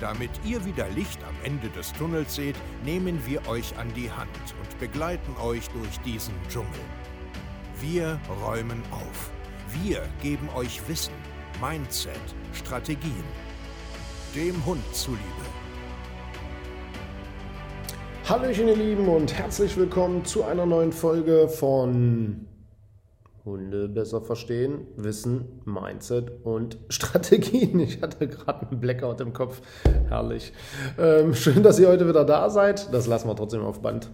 [0.00, 4.30] Damit ihr wieder Licht am Ende des Tunnels seht, nehmen wir euch an die Hand
[4.58, 6.80] und begleiten euch durch diesen Dschungel.
[7.80, 9.30] Wir räumen auf.
[9.82, 11.12] Wir geben euch Wissen,
[11.60, 12.14] Mindset,
[12.54, 13.24] Strategien.
[14.34, 15.20] Dem Hund zuliebe.
[18.26, 22.46] Hallöchen ihr Lieben und herzlich willkommen zu einer neuen Folge von
[23.44, 27.80] Hunde besser verstehen, Wissen, Mindset und Strategien.
[27.80, 29.62] Ich hatte gerade einen Blackout im Kopf.
[30.08, 30.52] Herrlich.
[30.98, 32.92] Ähm, schön, dass ihr heute wieder da seid.
[32.92, 34.10] Das lassen wir trotzdem auf Band.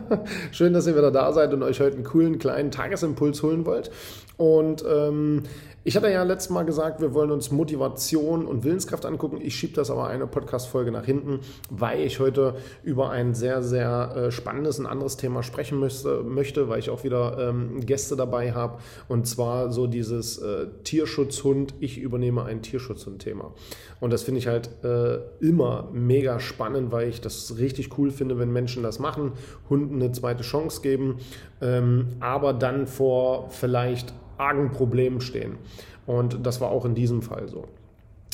[0.50, 3.90] schön, dass ihr wieder da seid und euch heute einen coolen kleinen Tagesimpuls holen wollt.
[4.38, 5.42] Und ähm,
[5.82, 9.38] ich hatte ja letztes Mal gesagt, wir wollen uns Motivation und Willenskraft angucken.
[9.40, 14.14] Ich schiebe das aber eine Podcast-Folge nach hinten, weil ich heute über ein sehr, sehr
[14.14, 18.52] äh, spannendes und anderes Thema sprechen müsste, möchte, weil ich auch wieder ähm, Gäste dabei
[18.52, 18.69] habe.
[19.08, 23.52] Und zwar so dieses äh, Tierschutzhund, ich übernehme ein Tierschutzhund-Thema.
[24.00, 28.38] Und das finde ich halt äh, immer mega spannend, weil ich das richtig cool finde,
[28.38, 29.32] wenn Menschen das machen,
[29.68, 31.18] Hunden eine zweite Chance geben,
[31.60, 35.58] ähm, aber dann vor vielleicht argen Problemen stehen.
[36.06, 37.66] Und das war auch in diesem Fall so.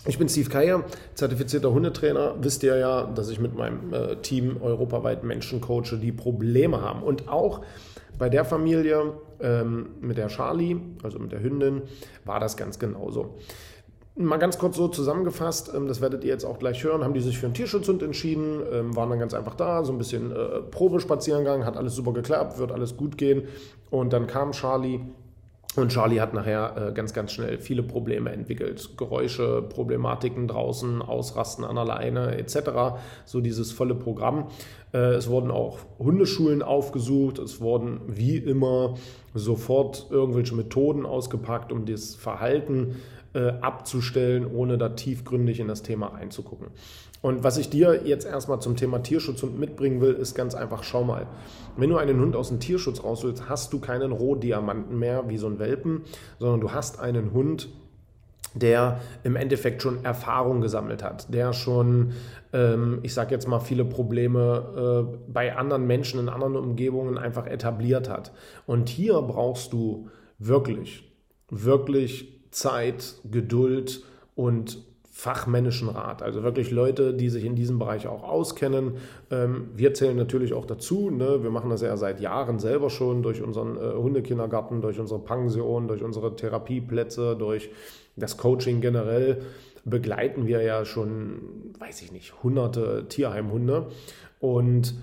[0.09, 2.37] Ich bin Steve Keier, zertifizierter Hundetrainer.
[2.41, 7.03] Wisst ihr ja, dass ich mit meinem äh, Team europaweit Menschen coache, die Probleme haben.
[7.03, 7.63] Und auch
[8.19, 11.83] bei der Familie ähm, mit der Charlie, also mit der Hündin,
[12.25, 13.37] war das ganz genauso.
[14.19, 17.21] Mal ganz kurz so zusammengefasst, ähm, das werdet ihr jetzt auch gleich hören, haben die
[17.21, 20.63] sich für einen Tierschutzhund entschieden, ähm, waren dann ganz einfach da, so ein bisschen äh,
[20.71, 23.43] Probespaziergang, hat alles super geklappt, wird alles gut gehen.
[23.91, 25.01] Und dann kam Charlie
[25.79, 28.97] und Charlie hat nachher äh, ganz, ganz schnell viele Probleme entwickelt.
[28.97, 32.99] Geräusche, Problematiken draußen, Ausrasten an der Leine etc.
[33.25, 34.49] So dieses volle Programm.
[34.93, 37.39] Äh, es wurden auch Hundeschulen aufgesucht.
[37.39, 38.95] Es wurden wie immer
[39.35, 42.97] sofort irgendwelche Methoden ausgepackt, um das Verhalten
[43.37, 46.69] äh, abzustellen, ohne da tiefgründig in das Thema einzugucken.
[47.21, 51.05] Und was ich dir jetzt erstmal zum Thema Tierschutz mitbringen will, ist ganz einfach, schau
[51.05, 51.27] mal,
[51.77, 55.49] wenn du einen Hund aus dem Tierschutz rausholst, hast du keinen Rohdiamanten mehr wie so
[55.49, 56.03] ein Welpen,
[56.39, 57.69] sondern du hast einen Hund,
[58.55, 62.13] der im Endeffekt schon Erfahrung gesammelt hat, der schon,
[62.55, 67.47] ähm, ich sage jetzt mal, viele Probleme äh, bei anderen Menschen in anderen Umgebungen einfach
[67.47, 68.33] etabliert hat.
[68.65, 70.09] Und hier brauchst du
[70.39, 71.13] wirklich,
[71.51, 74.03] wirklich Zeit, Geduld
[74.35, 74.85] und
[75.17, 76.23] fachmännischen Rat.
[76.23, 78.99] Also wirklich Leute, die sich in diesem Bereich auch auskennen.
[79.31, 81.09] Ähm, wir zählen natürlich auch dazu.
[81.09, 81.43] Ne?
[81.43, 85.89] Wir machen das ja seit Jahren selber schon durch unseren äh, Hundekindergarten, durch unsere Pension,
[85.89, 87.71] durch unsere Therapieplätze, durch
[88.17, 89.41] das Coaching generell.
[89.87, 93.87] Begleiten wir ja schon, weiß ich nicht, hunderte Tierheimhunde.
[94.39, 94.97] Und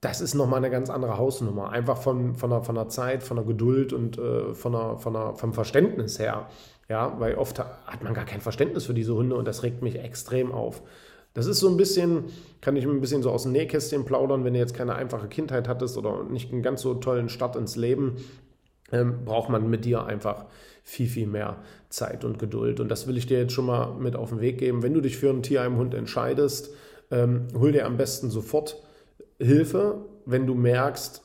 [0.00, 1.70] das ist nochmal eine ganz andere Hausnummer.
[1.70, 5.12] Einfach von, von, der, von der Zeit, von der Geduld und äh, von der, von
[5.12, 6.48] der, vom Verständnis her.
[6.88, 9.98] Ja, weil oft hat man gar kein Verständnis für diese Hunde und das regt mich
[9.98, 10.82] extrem auf.
[11.34, 12.24] Das ist so ein bisschen,
[12.60, 15.68] kann ich ein bisschen so aus dem Nähkästchen plaudern, wenn du jetzt keine einfache Kindheit
[15.68, 18.16] hattest oder nicht einen ganz so tollen Start ins Leben,
[18.90, 20.46] ähm, braucht man mit dir einfach
[20.82, 21.58] viel, viel mehr
[21.90, 22.80] Zeit und Geduld.
[22.80, 24.82] Und das will ich dir jetzt schon mal mit auf den Weg geben.
[24.82, 26.72] Wenn du dich für einen Tierheimhund entscheidest,
[27.10, 28.82] ähm, hol dir am besten sofort
[29.38, 31.22] Hilfe, wenn du merkst,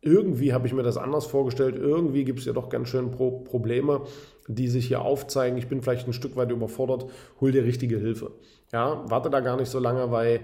[0.00, 3.30] irgendwie habe ich mir das anders vorgestellt, irgendwie gibt es ja doch ganz schön Pro
[3.30, 4.02] Probleme,
[4.48, 5.56] die sich hier aufzeigen.
[5.58, 7.06] Ich bin vielleicht ein Stück weit überfordert,
[7.40, 8.32] hol dir richtige Hilfe.
[8.72, 10.40] Ja, warte da gar nicht so lange, weil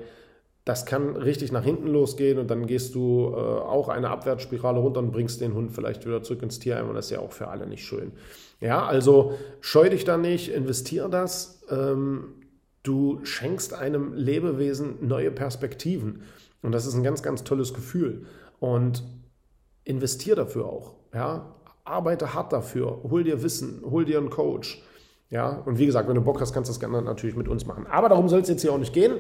[0.65, 5.01] das kann richtig nach hinten losgehen und dann gehst du äh, auch eine Abwärtsspirale runter
[5.01, 7.49] und bringst den Hund vielleicht wieder zurück ins Tierheim und das ist ja auch für
[7.49, 8.13] alle nicht schön.
[8.61, 11.63] Ja, also scheu dich da nicht, investier das.
[11.71, 12.35] Ähm,
[12.83, 16.23] du schenkst einem Lebewesen neue Perspektiven
[16.63, 18.27] und das ist ein ganz, ganz tolles Gefühl.
[18.61, 19.05] Und
[19.85, 20.95] investier dafür auch.
[21.15, 21.55] Ja?
[21.85, 24.83] Arbeite hart dafür, hol dir Wissen, hol dir einen Coach.
[25.31, 27.67] Ja, und wie gesagt, wenn du Bock hast, kannst du das gerne natürlich mit uns
[27.67, 27.87] machen.
[27.87, 29.17] Aber darum soll es jetzt hier auch nicht gehen,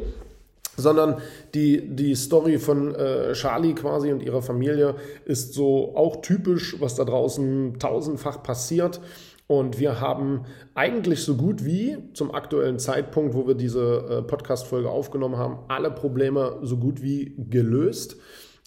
[0.76, 1.20] sondern
[1.54, 4.94] die, die Story von äh, Charlie quasi und ihrer Familie
[5.26, 9.00] ist so auch typisch, was da draußen tausendfach passiert.
[9.48, 14.90] Und wir haben eigentlich so gut wie zum aktuellen Zeitpunkt, wo wir diese äh, Podcast-Folge
[14.90, 18.18] aufgenommen haben, alle Probleme so gut wie gelöst.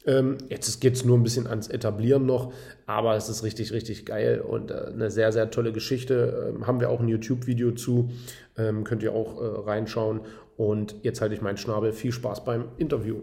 [0.07, 2.51] Ähm, jetzt geht es nur ein bisschen ans Etablieren noch,
[2.87, 6.51] aber es ist richtig, richtig geil und äh, eine sehr, sehr tolle Geschichte.
[6.55, 8.09] Ähm, haben wir auch ein YouTube-Video zu,
[8.57, 10.21] ähm, könnt ihr auch äh, reinschauen.
[10.57, 11.93] Und jetzt halte ich meinen Schnabel.
[11.93, 13.17] Viel Spaß beim Interview.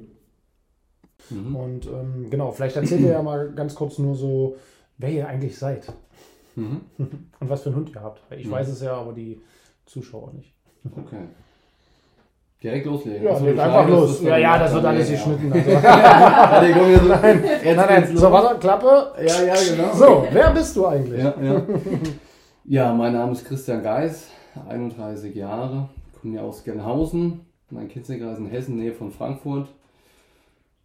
[1.30, 1.56] Mhm.
[1.56, 4.56] Und ähm, genau, vielleicht erzählt ihr ja mal ganz kurz nur so,
[4.96, 5.92] wer ihr eigentlich seid.
[6.58, 6.80] Mhm.
[7.40, 8.20] Und was für einen Hund ihr habt.
[8.32, 8.50] Ich mhm.
[8.50, 9.40] weiß es ja, aber die
[9.86, 10.52] Zuschauer nicht.
[10.84, 11.24] Okay.
[12.62, 13.24] Direkt loslegen.
[13.24, 14.20] Ja, legt einfach los.
[14.20, 15.52] Ja, ja, das wird alles geschnitten.
[15.52, 17.08] Also.
[17.08, 18.16] nein, nein, nein.
[18.16, 19.12] So, warte, Klappe.
[19.18, 19.94] Ja, ja, genau.
[19.94, 21.22] So, wer bist du eigentlich?
[21.22, 21.62] Ja, ja.
[22.64, 24.28] ja mein Name ist Christian Geis,
[24.68, 25.88] 31 Jahre,
[26.20, 27.46] komme ja aus Gelnhausen.
[27.70, 29.68] Mein Kinderkreis in Hessen, Nähe von Frankfurt.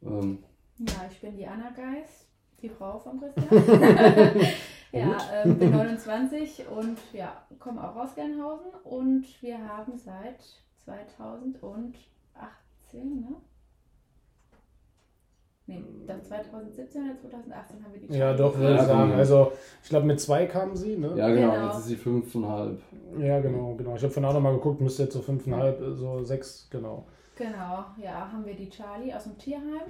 [0.03, 0.39] Ähm,
[0.79, 2.27] ja, ich bin die Anna Geis,
[2.63, 3.47] die Frau von Christian.
[4.91, 10.41] ja, ähm, bin 29 und ja, komme auch aus Gelnhausen und wir haben seit
[10.85, 11.95] 2018,
[13.21, 13.35] ne?
[15.65, 19.13] Nee, dann 2017 oder 2018 haben wir die Ja, doch, würde ich sagen.
[19.13, 21.13] Also, ich glaube, mit zwei kamen sie, ne?
[21.15, 21.67] Ja, genau, genau.
[21.67, 22.81] jetzt ist sie fünfeinhalb.
[23.17, 23.95] Ja, genau, genau.
[23.95, 27.05] Ich habe von auch nochmal geguckt, müsste jetzt so fünfeinhalb, so sechs, genau.
[27.35, 29.89] Genau, ja, haben wir die Charlie aus dem Tierheim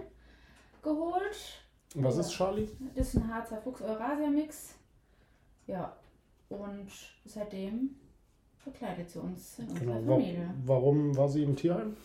[0.83, 1.62] geholt.
[1.95, 2.67] Was ist Charlie?
[2.95, 4.75] Das ist ein Harzer Fuchs Eurasia Mix.
[5.67, 5.95] Ja,
[6.49, 6.87] und
[7.25, 7.91] seitdem
[8.57, 9.97] verkleidet sie uns in genau.
[9.97, 10.53] unserer Familie.
[10.65, 11.95] Warum war sie im Tierheim?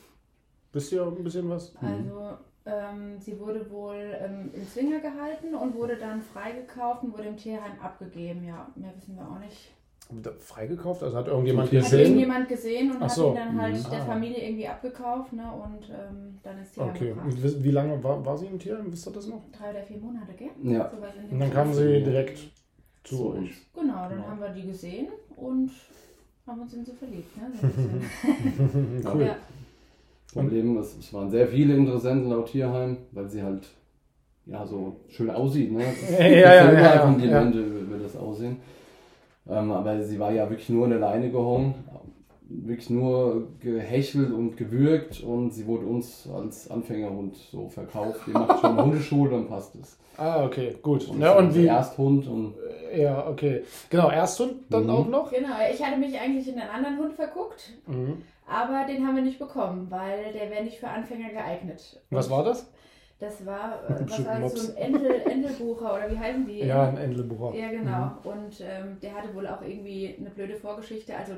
[0.73, 1.75] Wisst ihr ein bisschen was?
[1.77, 2.37] Also,
[2.67, 7.37] ähm, sie wurde wohl ähm, im Zwinger gehalten und wurde dann freigekauft und wurde im
[7.37, 8.45] Tierheim abgegeben.
[8.45, 9.73] Ja, mehr wissen wir auch nicht.
[10.39, 11.03] Freigekauft?
[11.03, 11.85] Also hat irgendjemand gesehen?
[11.85, 13.31] Hat irgendjemand gesehen und so.
[13.31, 13.91] hat ihn dann halt mhm.
[13.91, 14.07] der ah.
[14.07, 15.43] Familie irgendwie abgekauft ne?
[15.43, 18.79] und ähm, dann ist sie Okay, und wie lange war, war sie im Tier?
[18.87, 19.43] Wisst ihr das noch?
[19.57, 20.51] Drei oder vier Monate, gell?
[20.63, 20.91] Ja.
[21.31, 22.39] und dann kam sie direkt
[23.05, 23.51] zu, zu uns.
[23.75, 24.27] Genau, dann ja.
[24.29, 25.71] haben wir die gesehen und
[26.47, 27.37] haben uns in sie verliebt.
[27.37, 29.03] Ne?
[29.03, 29.27] So cool.
[29.27, 29.37] Ja.
[30.33, 33.67] Problem, es, es waren sehr viele Interessenten laut Tierheim, weil sie halt
[34.47, 35.71] ja so schön aussieht.
[35.73, 35.85] Ne?
[36.01, 37.51] Das ja, ja, ja, ja, ja.
[37.51, 38.57] über das Aussehen.
[39.49, 41.75] Ähm, aber sie war ja wirklich nur in der Leine gehangen,
[42.49, 48.21] wirklich nur gehechelt und gewürgt und sie wurde uns als Anfängerhund so verkauft.
[48.27, 49.99] Die macht schon Hundeschule, dann passt es.
[50.17, 51.09] Ah, okay, gut.
[51.09, 51.67] Und ja, und wie?
[51.67, 52.55] Ersthund und.
[52.95, 53.63] Ja, okay.
[53.91, 54.91] Genau, Ersthund dann mhm.
[54.91, 55.31] auch noch?
[55.31, 58.23] Genau, ich hatte mich eigentlich in einen anderen Hund verguckt, mhm.
[58.47, 62.01] aber den haben wir nicht bekommen, weil der wäre nicht für Anfänger geeignet.
[62.11, 62.71] Was war das?
[63.21, 66.61] Das war, äh, was war das, so ein Endel, Endelbucher oder wie heißen die?
[66.61, 67.57] Ja, ein Endelbucher.
[67.57, 68.13] Ja, genau.
[68.23, 68.31] Mhm.
[68.31, 71.17] Und ähm, der hatte wohl auch irgendwie eine blöde Vorgeschichte.
[71.17, 71.33] Also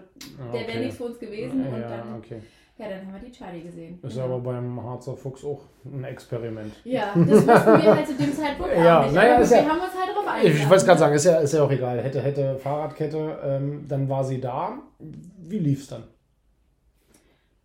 [0.53, 0.69] der okay.
[0.69, 1.65] wäre nichts für uns gewesen.
[1.65, 2.43] Ja, und dann, okay.
[2.77, 3.99] ja, dann haben wir die Charlie gesehen.
[4.03, 4.27] Ist genau.
[4.27, 6.75] aber beim Harzer Fuchs auch ein Experiment.
[6.85, 9.15] Ja, das wussten wir halt zu dem Zeitpunkt ja, auch nicht.
[9.15, 10.63] Naja, wir ja, haben uns halt darauf eingeladen.
[10.63, 12.03] Ich wollte gerade sagen, ist ja, ist ja auch egal.
[12.03, 14.83] Hätte, hätte Fahrradkette, ähm, dann war sie da.
[14.99, 16.05] Wie lief es dann?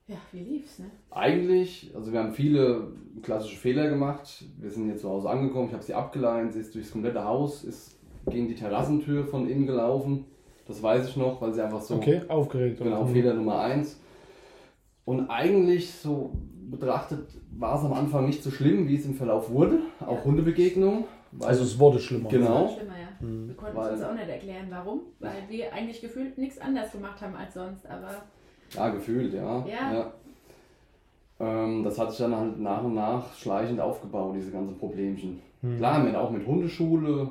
[0.07, 0.85] Ja, wie lief's, ne?
[1.09, 2.91] Eigentlich, also wir haben viele
[3.23, 4.45] klassische Fehler gemacht.
[4.59, 7.63] Wir sind jetzt zu Hause angekommen, ich habe sie abgeleitet, sie ist durchs komplette Haus,
[7.63, 7.99] ist
[8.29, 10.25] gegen die Terrassentür von innen gelaufen.
[10.67, 11.95] Das weiß ich noch, weil sie einfach so.
[11.95, 12.79] Okay, aufgeregt.
[12.79, 13.13] Genau, mhm.
[13.13, 13.99] Fehler Nummer eins.
[15.05, 16.31] Und eigentlich so
[16.69, 19.79] betrachtet war es am Anfang nicht so schlimm, wie es im Verlauf wurde.
[19.99, 20.23] Auch ja.
[20.23, 21.05] Hundebegegnungen.
[21.39, 22.29] Also es wurde schlimmer.
[22.29, 22.67] Genau.
[22.67, 23.27] Schlimmer, ja.
[23.27, 23.47] mhm.
[23.47, 25.01] Wir konnten es uns auch nicht erklären, warum.
[25.19, 27.85] Weil wir eigentlich gefühlt nichts anders gemacht haben als sonst.
[27.87, 28.23] Aber
[28.73, 29.65] ja, gefühlt, ja.
[29.65, 29.93] Ja.
[29.93, 30.11] ja.
[31.39, 35.41] Ähm, das hat sich dann halt nach und nach schleichend aufgebaut, diese ganzen Problemchen.
[35.61, 35.77] Hm.
[35.77, 37.29] Klar, mit, auch mit Hundeschule.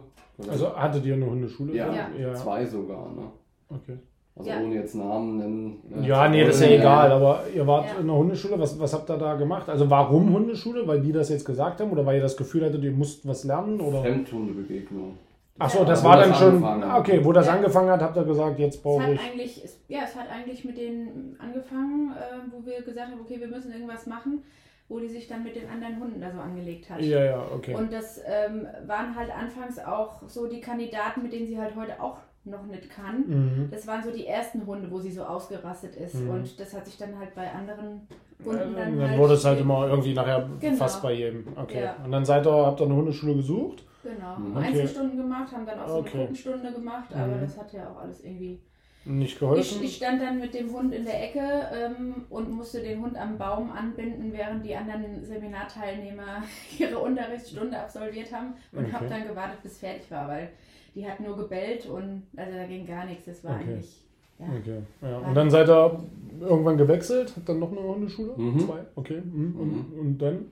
[0.48, 1.74] Also hattet ihr eine Hundeschule?
[1.74, 2.34] Ja, ja.
[2.34, 3.08] zwei sogar.
[3.12, 3.22] Ne?
[3.68, 3.98] Okay.
[4.36, 4.60] Also ja.
[4.60, 5.76] ohne jetzt Namen nennen.
[5.88, 6.08] Ne?
[6.08, 8.00] Ja, nee, das ist ja egal, aber ihr wart ja.
[8.00, 9.68] in der Hundeschule, was, was habt ihr da gemacht?
[9.68, 10.88] Also warum Hundeschule?
[10.88, 13.44] Weil die das jetzt gesagt haben oder weil ihr das Gefühl hattet, ihr müsst was
[13.44, 13.80] lernen?
[13.80, 14.00] Oder?
[14.00, 15.18] Fremdhundebegegnung.
[15.58, 16.62] Achso, das war dann schon.
[16.82, 17.54] Okay, wo das ja.
[17.54, 19.20] angefangen hat, habt ihr gesagt, jetzt brauche ich.
[19.20, 23.46] Eigentlich, ja, es hat eigentlich mit denen angefangen, äh, wo wir gesagt haben, okay, wir
[23.46, 24.42] müssen irgendwas machen,
[24.88, 27.00] wo die sich dann mit den anderen Hunden da so angelegt hat.
[27.00, 27.74] Ja, ja, okay.
[27.74, 32.02] Und das ähm, waren halt anfangs auch so die Kandidaten, mit denen sie halt heute
[32.02, 33.24] auch noch nicht kann.
[33.26, 33.68] Mhm.
[33.70, 36.16] Das waren so die ersten Hunde, wo sie so ausgerastet ist.
[36.16, 36.30] Mhm.
[36.30, 38.08] Und das hat sich dann halt bei anderen
[38.44, 38.98] Hunden dann.
[38.98, 40.76] Dann halt wurde es halt immer irgendwie nachher genau.
[40.76, 41.46] fast bei jedem.
[41.56, 41.84] Okay.
[41.84, 41.96] Ja.
[42.04, 43.84] Und dann seid ihr, habt ihr eine Hundeschule gesucht?
[44.04, 44.56] Genau, mhm.
[44.56, 44.66] okay.
[44.66, 46.10] Einzelstunden gemacht, haben dann auch so okay.
[46.10, 47.40] eine Gruppenstunde gemacht, aber mhm.
[47.40, 48.60] das hat ja auch alles irgendwie
[49.06, 49.78] nicht geholfen.
[49.80, 51.40] Ich, ich, stand dann mit dem Hund in der Ecke
[51.72, 56.42] ähm, und musste den Hund am Baum anbinden, während die anderen Seminarteilnehmer
[56.78, 58.92] ihre Unterrichtsstunde absolviert haben und okay.
[58.92, 60.48] habe dann gewartet, bis fertig war, weil
[60.94, 63.24] die hat nur gebellt und also da ging gar nichts.
[63.26, 63.64] Das war okay.
[63.64, 64.00] eigentlich.
[64.38, 64.46] Ja.
[64.58, 64.82] Okay.
[65.02, 65.18] Ja.
[65.18, 66.00] Und dann seid ihr
[66.40, 68.32] irgendwann gewechselt, hat dann noch eine Hundeschule?
[68.36, 68.60] Mhm.
[68.60, 68.80] Zwei?
[68.96, 69.20] Okay.
[69.20, 69.56] Mhm.
[69.58, 70.00] Und, mhm.
[70.00, 70.46] und dann?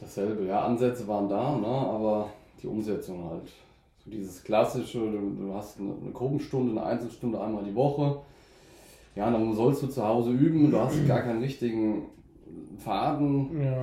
[0.00, 1.66] Dasselbe, ja, Ansätze waren da, ne?
[1.66, 2.30] aber
[2.62, 3.48] die Umsetzung halt.
[4.04, 8.20] So dieses klassische, du, du hast eine, eine Gruppenstunde, eine Einzelstunde einmal die Woche.
[9.14, 12.06] Ja, dann sollst du zu Hause üben, du hast gar keinen richtigen
[12.78, 13.62] Faden.
[13.62, 13.82] Ja.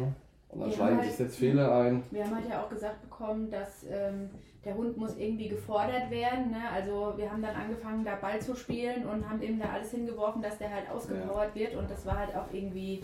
[0.49, 2.03] Und dann schleichen sich halt, jetzt Fehler ein.
[2.11, 4.29] Wir haben halt ja auch gesagt bekommen, dass ähm,
[4.63, 6.51] der Hund muss irgendwie gefordert werden.
[6.51, 6.69] Ne?
[6.73, 10.41] Also wir haben dann angefangen, da Ball zu spielen und haben eben da alles hingeworfen,
[10.41, 11.61] dass der halt ausgepowert ja.
[11.61, 11.75] wird.
[11.75, 13.01] Und das war halt auch irgendwie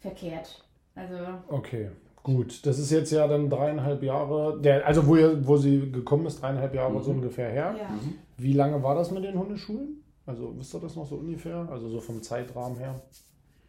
[0.00, 0.64] verkehrt.
[0.94, 1.16] Also
[1.48, 1.90] okay,
[2.22, 6.26] Gut, das ist jetzt ja dann dreieinhalb Jahre, der, also wo, ihr, wo sie gekommen
[6.26, 7.02] ist, dreieinhalb Jahre Mhm.
[7.02, 7.74] so ungefähr her.
[7.78, 7.88] Ja.
[7.88, 8.14] Mhm.
[8.36, 10.02] Wie lange war das mit den Hundeschulen?
[10.26, 11.66] Also wisst ihr das noch so ungefähr?
[11.70, 12.94] Also so vom Zeitrahmen her?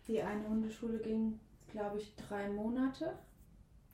[0.07, 1.39] Die eine Hundeschule ging,
[1.71, 3.05] glaube ich, drei Monate.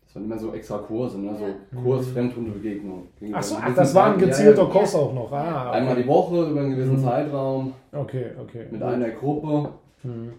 [0.06, 1.32] Das waren immer so extra Kurse, ne?
[1.40, 1.48] Ja.
[1.74, 3.04] so Kurs Fremdhundebegegnung.
[3.20, 4.72] Ging Ach so, über ach, einen das war ein gezielter Zeitraum.
[4.72, 5.32] Kurs auch noch.
[5.34, 6.02] Ah, Einmal okay.
[6.04, 7.04] die Woche über einen gewissen Mhm.
[7.04, 8.66] Zeitraum Okay, okay.
[8.72, 8.90] mit gut.
[8.90, 9.70] einer Gruppe.
[10.04, 10.34] Mhm.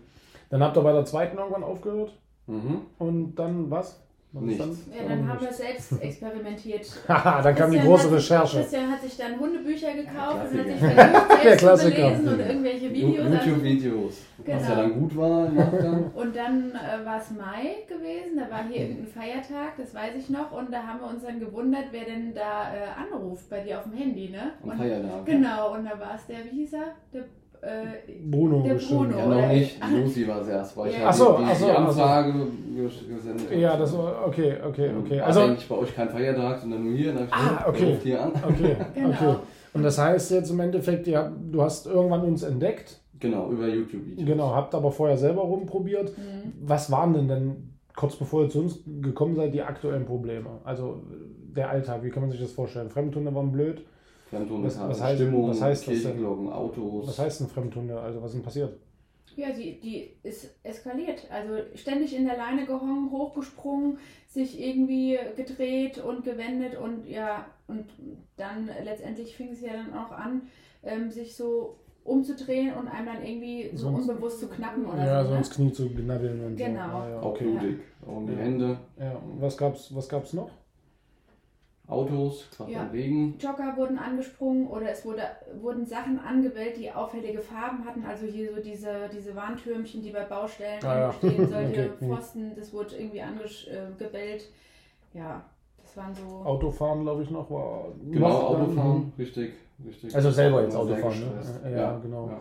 [0.51, 2.13] Dann habt ihr bei der zweiten irgendwann aufgehört
[2.47, 2.79] Mhm.
[2.99, 4.01] und dann was?
[4.31, 4.67] Was Nichts.
[4.95, 6.87] Ja, dann haben wir selbst experimentiert.
[7.09, 8.59] Haha, dann kam die große Recherche.
[8.59, 12.03] Christian hat sich dann Hundebücher gekauft und hat sich versucht, Der selbst zu Klassiker.
[12.11, 13.27] belesen und irgendwelche Videos.
[13.33, 14.13] YouTube-Videos.
[14.37, 14.61] Was Genau.
[14.69, 15.41] ja dann gut war
[16.15, 20.29] und dann äh, war es Mai gewesen, da war hier irgendein Feiertag, das weiß ich
[20.31, 23.79] noch, und da haben wir uns dann gewundert, wer denn da äh, anruft bei dir
[23.79, 24.53] auf dem Handy, ne?
[24.63, 25.27] Am Und, Feiertag.
[25.27, 26.95] genau, und da war es der, wie hieß er?
[27.13, 27.25] Der,
[27.63, 29.11] äh, Bruno Der bestimmt.
[29.13, 29.19] Bruno.
[29.19, 29.79] Ja, noch nicht.
[29.93, 31.01] Lucy war es erst, weil ich Ja.
[31.01, 31.77] halt Ach so, die, ach so, die so.
[31.79, 33.61] Anfrage ges- gesendet habe.
[33.61, 35.19] Ja, das war okay, okay, okay.
[35.21, 37.13] War Also eigentlich bei euch kein Feiertag, sondern nur hier.
[37.13, 37.91] Dann Ah, okay.
[37.93, 38.33] ruft hier an.
[38.49, 39.09] okay, Genau.
[39.11, 39.35] okay.
[39.75, 44.27] Und das heißt jetzt im Endeffekt, ja, du hast irgendwann uns entdeckt, Genau, über YouTube-Videos.
[44.27, 46.17] genau, habt aber vorher selber rumprobiert.
[46.17, 46.53] Mhm.
[46.63, 50.49] Was waren denn denn kurz bevor ihr zu uns gekommen seid die aktuellen Probleme?
[50.65, 51.03] Also
[51.57, 52.89] der Alltag, wie kann man sich das vorstellen?
[52.91, 53.83] Fremdhunde waren blöd.
[54.31, 56.03] Fremdhunde, Was- was heißt- Stimmung, was heißt das denn?
[56.03, 57.07] Kirchenglocken, Autos.
[57.09, 57.99] Was heißt denn Fremdhunde?
[58.01, 58.79] Also was ist denn passiert?
[59.37, 61.29] Ja, die, die ist eskaliert.
[61.31, 67.85] Also ständig in der Leine gehangen, hochgesprungen, sich irgendwie gedreht und gewendet und ja, und
[68.37, 70.43] dann letztendlich fing es ja dann auch an,
[70.83, 75.21] ähm, sich so umzudrehen und einem dann irgendwie so Sonst- unbewusst zu knappen oder ja,
[75.23, 75.27] so.
[75.29, 75.39] so Ne?
[75.39, 76.91] ins Knie zu gnabbeln und Genau.
[76.91, 76.97] so.
[76.97, 77.79] Ah, ja, auch blutig.
[78.07, 78.39] Auch um die Ja.
[78.41, 78.79] Hände.
[78.99, 80.51] Ja, und was gab's, was gab's noch?
[81.89, 82.87] Autos, gerade Ja.
[82.93, 83.35] Regen.
[83.41, 85.23] Jogger wurden angesprungen oder es wurde,
[85.61, 88.05] wurden Sachen angewählt, die auffällige Farben hatten.
[88.05, 91.13] Also hier so diese, diese Warntürmchen, die bei Baustellen Ah, ja.
[91.13, 91.91] stehen, solche Okay.
[92.01, 92.15] Mhm.
[92.15, 94.51] Pfosten, das wurde irgendwie angebellt.
[95.15, 95.43] Ja,
[95.83, 96.45] das waren so.
[96.45, 97.87] Autofahren, glaube ich, noch war.
[98.11, 99.53] Genau, noch Autofahren, richtig,
[99.87, 100.15] richtig.
[100.15, 101.33] Also selber jetzt Autofahren, ne?
[101.39, 101.61] gestresst.
[101.75, 102.29] Ja, genau.
[102.29, 102.41] ja.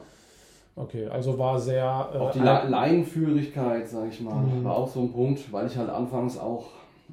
[0.75, 2.10] Okay, also war sehr.
[2.13, 4.63] Äh, Auch die La- Laienführigkeit, sag ich mal, Mhm.
[4.66, 6.66] war auch so ein Punkt, weil ich halt anfangs auch,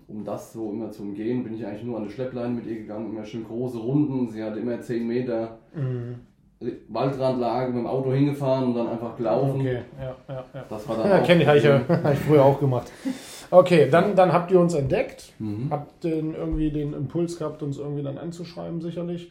[0.09, 2.77] um das so immer zu umgehen, bin ich eigentlich nur an der Schleppleine mit ihr
[2.77, 4.29] gegangen, immer schön große Runden.
[4.31, 6.17] Sie hatte immer 10 Meter Mhm.
[6.89, 9.61] Waldrandlage mit dem Auto hingefahren und dann einfach gelaufen.
[9.61, 10.65] Okay, ja, ja, ja.
[10.69, 12.91] Das war dann Ja, kenne ich, habe ich, ja- hab ich früher auch gemacht.
[13.51, 15.67] Okay, dann, dann habt ihr uns entdeckt, Mhm.
[15.71, 19.31] habt den, irgendwie den Impuls gehabt, uns irgendwie dann anzuschreiben, sicherlich.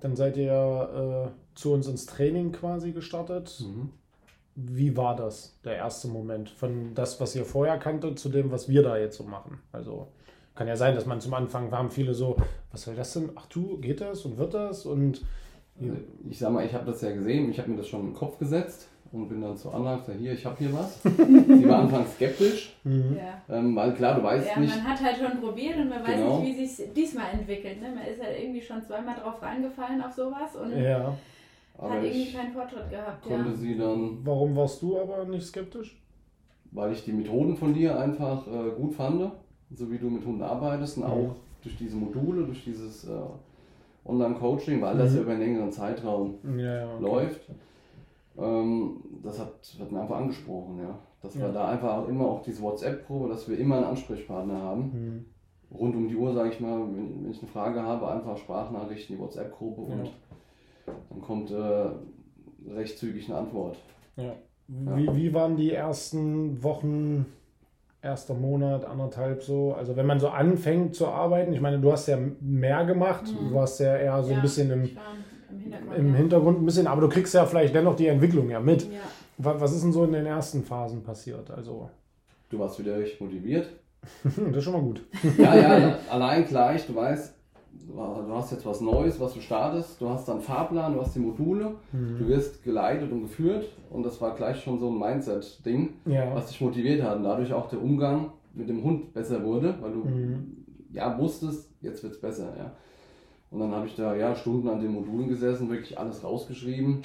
[0.00, 3.62] Dann seid ihr äh, zu uns ins Training quasi gestartet.
[3.64, 3.90] Mhm.
[4.54, 6.50] Wie war das, der erste Moment?
[6.50, 9.60] Von das, was ihr vorher kanntet, zu dem, was wir da jetzt so machen?
[9.72, 10.08] Also
[10.54, 12.36] kann ja sein, dass man zum Anfang, haben viele so,
[12.70, 13.30] was soll das denn?
[13.36, 14.84] Ach du, geht das und wird das?
[14.84, 15.22] Und
[15.80, 15.94] Also
[16.28, 18.38] ich sag mal, ich habe das ja gesehen, ich habe mir das schon im Kopf
[18.38, 21.02] gesetzt und bin dann zu Anna und gesagt, hier, ich habe hier was.
[21.02, 23.16] Sie war anfangs skeptisch, Mhm.
[23.16, 23.56] Ja.
[23.56, 26.14] ähm, weil klar, du weißt Ja, nicht, man hat halt schon probiert und man weiß
[26.16, 26.40] Genau.
[26.40, 27.80] nicht, wie sich diesmal entwickelt.
[27.80, 27.88] Ne?
[27.94, 31.16] Man ist halt irgendwie schon zweimal drauf reingefallen auf sowas und ja.
[31.78, 33.26] Aber hat irgendwie keinen Fortschritt gehabt.
[33.26, 33.36] Ja.
[33.36, 35.98] konnte sie dann Warum warst du aber nicht skeptisch?
[36.74, 39.30] weil ich die Methoden von dir einfach äh, gut fand,
[39.74, 41.10] so wie du mit Hunden arbeitest und Mhm.
[41.10, 43.10] auch durch diese Module, durch dieses äh,
[44.04, 45.16] Online-Coaching, weil das Mhm.
[45.16, 46.94] ja über einen längeren Zeitraum Ja, ja.
[46.94, 47.02] okay.
[47.02, 47.40] läuft.
[48.38, 50.98] Ähm, das hat, hat mir einfach angesprochen, ja.
[51.20, 51.42] Dass Ja.
[51.42, 54.80] wir da einfach auch immer auch diese WhatsApp-Gruppe, dass wir immer einen Ansprechpartner haben.
[54.82, 55.24] Mhm.
[55.78, 59.16] Rund um die Uhr, sage ich mal, wenn, wenn ich eine Frage habe, einfach Sprachnachrichten,
[59.16, 60.10] die WhatsApp-Gruppe und
[60.86, 63.76] dann kommt äh, recht zügig eine Antwort.
[64.16, 64.34] Ja.
[64.68, 67.26] Wie, wie waren die ersten Wochen,
[68.00, 69.74] erster Monat, anderthalb so?
[69.74, 73.48] Also wenn man so anfängt zu arbeiten, ich meine, du hast ja mehr gemacht, Mhm.
[73.50, 74.82] du warst ja eher so ein Ja, bisschen im,
[75.50, 75.98] im Hintergrund.
[75.98, 76.16] im ja.
[76.16, 78.84] Hintergrund ein bisschen, aber du kriegst ja vielleicht dennoch die Entwicklung ja mit.
[78.84, 79.00] Ja.
[79.38, 81.50] Wa- Was ist denn so in den ersten Phasen passiert?
[81.50, 81.90] Also,
[82.50, 83.66] Du warst wieder richtig motiviert.
[84.24, 85.02] das ist schon mal gut.
[85.38, 87.34] Ja, ja, allein gleich, du weißt,
[87.88, 91.14] du hast jetzt was Neues, was du startest, du hast dann einen Fahrplan, du hast
[91.14, 95.90] die Module, du wirst geleitet und geführt und das war gleich schon so ein Mindset-Ding,
[96.06, 96.34] Ja.
[96.34, 99.92] was dich motiviert hat und dadurch auch der Umgang mit dem Hund besser wurde, weil
[99.92, 100.56] du Mhm.
[100.92, 102.70] ja wusstest, jetzt wird es besser, ja.
[103.50, 107.02] Und dann habe ich da ja Stunden an den Modulen gesessen, wirklich alles rausgeschrieben.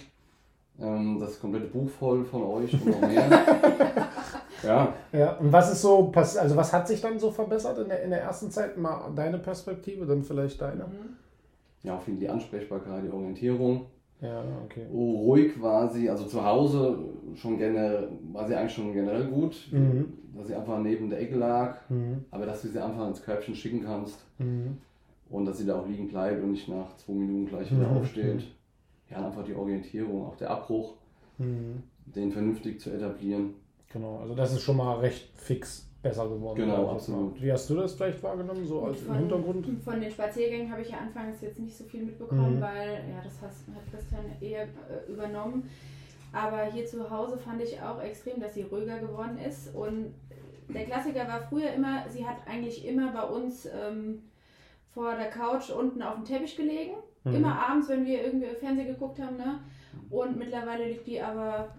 [0.79, 3.27] Ähm, das komplette Buch voll von euch und noch mehr.
[4.63, 7.89] ja, Ja, und was ist so pass also was hat sich dann so verbessert in
[7.89, 8.77] der, in der ersten Zeit?
[8.77, 10.83] Mal deine Perspektive, dann vielleicht deine.
[10.85, 11.15] Mhm.
[11.83, 13.85] ja, auf jeden Fall die Ansprechbarkeit, die Orientierung.
[14.19, 14.87] Ja, okay.
[14.91, 16.97] Oh, ruhig war sie, also zu Hause
[17.35, 20.11] schon generell, war sie eigentlich schon generell gut, Mhm.
[20.35, 22.25] dass sie einfach neben der Ecke lag, Mhm.
[22.31, 24.77] aber dass du sie einfach ins Körbchen schicken kannst Mhm.
[25.29, 27.97] und dass sie da auch liegen bleibt und nicht nach zwei Minuten gleich wieder Mhm.
[27.97, 28.43] aufsteht.
[29.11, 30.95] Ja, und einfach die Orientierung, auch der Abbruch,
[31.37, 31.83] Mhm.
[32.07, 33.53] den vernünftig zu etablieren.
[33.91, 36.57] Genau, also das ist schon mal recht fix besser geworden.
[36.59, 37.41] Genau, absolut.
[37.41, 39.67] Wie hast du das vielleicht wahrgenommen, so als von, im Hintergrund?
[39.83, 42.61] Von den Spaziergängen habe ich ja anfangs jetzt nicht so viel mitbekommen, Mhm.
[42.61, 45.69] weil ja, das hat, hat Christian eher äh, übernommen.
[46.33, 49.73] Aber hier zu Hause fand ich auch extrem, dass sie ruhiger geworden ist.
[49.73, 50.13] Und
[50.69, 54.23] der Klassiker war früher immer, sie hat eigentlich immer bei uns ähm,
[54.93, 56.95] vor der Couch unten auf dem Teppich gelegen.
[57.23, 57.35] Mhm.
[57.35, 59.37] Immer abends, wenn wir irgendwie Fernsehen geguckt haben.
[59.37, 59.59] Ne?
[60.09, 61.69] Und mittlerweile liegt die aber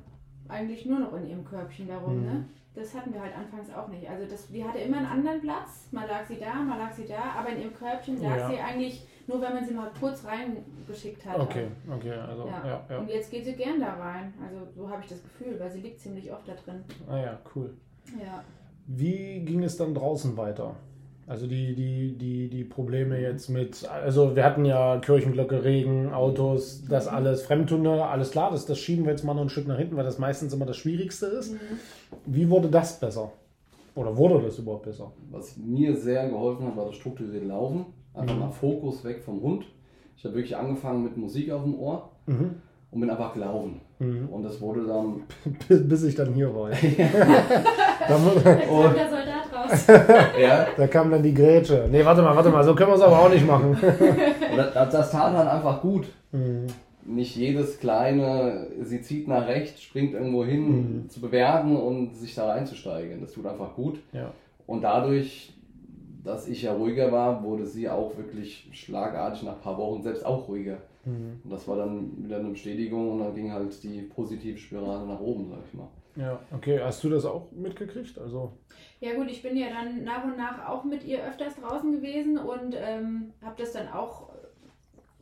[0.48, 2.20] eigentlich nur noch in ihrem Körbchen darum.
[2.20, 2.26] Mhm.
[2.26, 2.44] Ne?
[2.74, 4.08] Das hatten wir halt anfangs auch nicht.
[4.08, 5.88] Also das, die hatte immer einen anderen Platz.
[5.90, 7.32] Mal lag sie da, mal lag sie da.
[7.38, 8.48] Aber in ihrem Körbchen lag Ja.
[8.50, 11.38] sie eigentlich nur, wenn man sie mal kurz reingeschickt hat.
[11.38, 12.62] Okay, okay, also Ja.
[12.66, 12.98] ja, ja.
[12.98, 14.32] Und jetzt geht sie gern da rein.
[14.42, 16.84] Also so habe ich das Gefühl, weil sie liegt ziemlich oft da drin.
[17.08, 17.74] Ah ja, cool.
[18.18, 18.42] Ja.
[18.86, 20.74] Wie ging es dann draußen weiter?
[21.28, 26.84] Also die, die, die, die Probleme jetzt mit, also wir hatten ja Kirchenglocke, Regen, Autos,
[26.88, 29.76] das alles, Fremdhunde, alles klar, das, das schieben wir jetzt mal noch ein Stück nach
[29.76, 31.54] hinten, weil das meistens immer das Schwierigste ist.
[32.24, 33.30] Wie wurde das besser?
[33.94, 35.12] Oder wurde das überhaupt besser?
[35.30, 37.84] Was mir sehr geholfen hat, war das strukturierte Laufen.
[38.14, 38.40] Einfach Mhm.
[38.40, 39.66] mal Fokus weg vom Hund.
[40.16, 42.52] Ich habe wirklich angefangen mit Musik auf dem Ohr Mhm.
[42.90, 43.80] und bin einfach gelaufen.
[43.98, 44.28] Mhm.
[44.30, 45.22] Und das wurde dann
[45.88, 46.70] Bis, ich dann hier war.
[48.08, 49.17] da, mu- Jetzt kommt der Soldat
[49.70, 49.86] raus.
[50.40, 51.88] ja, da kam dann die Grätsche.
[51.90, 53.76] Nee, warte mal, warte mal, so können wir es aber auch nicht machen.
[54.56, 56.08] Das, das tat halt einfach gut.
[56.32, 56.66] Mhm.
[57.04, 60.66] Nicht jedes kleine, sie zieht nach rechts, springt irgendwo hin,
[61.04, 61.08] Mhm.
[61.08, 63.20] zu bewerten und sich da reinzusteigen.
[63.20, 64.00] Das tut einfach gut.
[64.12, 64.32] Ja.
[64.66, 65.54] Und dadurch,
[66.24, 70.26] dass ich ja ruhiger war, wurde sie auch wirklich schlagartig nach ein paar Wochen selbst
[70.26, 70.78] auch ruhiger.
[71.04, 71.40] Mhm.
[71.44, 75.20] Und das war dann wieder eine Bestätigung und dann ging halt die positive Spirale nach
[75.20, 75.88] oben, sag ich mal.
[76.18, 78.18] Ja, okay, hast du das auch mitgekriegt?
[78.18, 78.52] Also,
[79.00, 82.36] Ja gut, ich bin ja dann nach und nach auch mit ihr öfters draußen gewesen
[82.38, 84.28] und ähm, habe das dann auch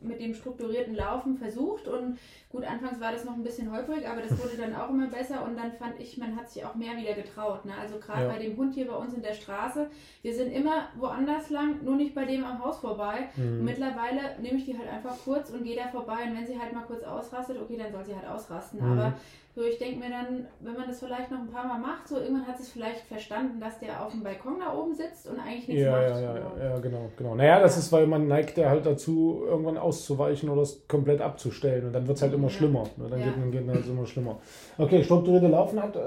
[0.00, 2.18] mit dem strukturierten Laufen versucht und
[2.50, 5.44] gut, anfangs war das noch ein bisschen holprig, aber das wurde dann auch immer besser
[5.44, 7.64] und dann fand ich, man hat sich auch mehr wieder getraut.
[7.64, 7.72] Ne?
[7.80, 8.28] Also gerade Ja.
[8.28, 9.88] bei dem Hund hier bei uns in der Straße,
[10.22, 13.30] wir sind immer woanders lang, nur nicht bei dem am Haus vorbei.
[13.36, 13.64] Mhm.
[13.64, 16.72] Mittlerweile nehme ich die halt einfach kurz und gehe da vorbei und wenn sie halt
[16.72, 18.80] mal kurz ausrastet, okay, dann soll sie halt ausrasten.
[18.80, 18.98] Mhm.
[18.98, 19.12] Aber
[19.57, 22.19] so, ich denke mir dann, wenn man das vielleicht noch ein paar Mal macht, so
[22.19, 25.66] irgendwann hat es vielleicht verstanden, dass der auf dem Balkon da oben sitzt und eigentlich
[25.69, 26.03] nichts Ja, macht.
[26.11, 27.35] ja, ja, ja, ja, genau, genau.
[27.35, 31.87] Naja, das ist, weil man neigt ja halt dazu, irgendwann auszuweichen oder es komplett abzustellen.
[31.87, 32.51] Und dann wird es halt immer Ja.
[32.51, 32.83] schlimmer.
[32.99, 33.07] Ne?
[33.09, 33.27] Dann Ja.
[33.29, 34.37] geht dann geht es immer schlimmer.
[34.77, 36.01] Okay, strukturierte Laufen hat äh,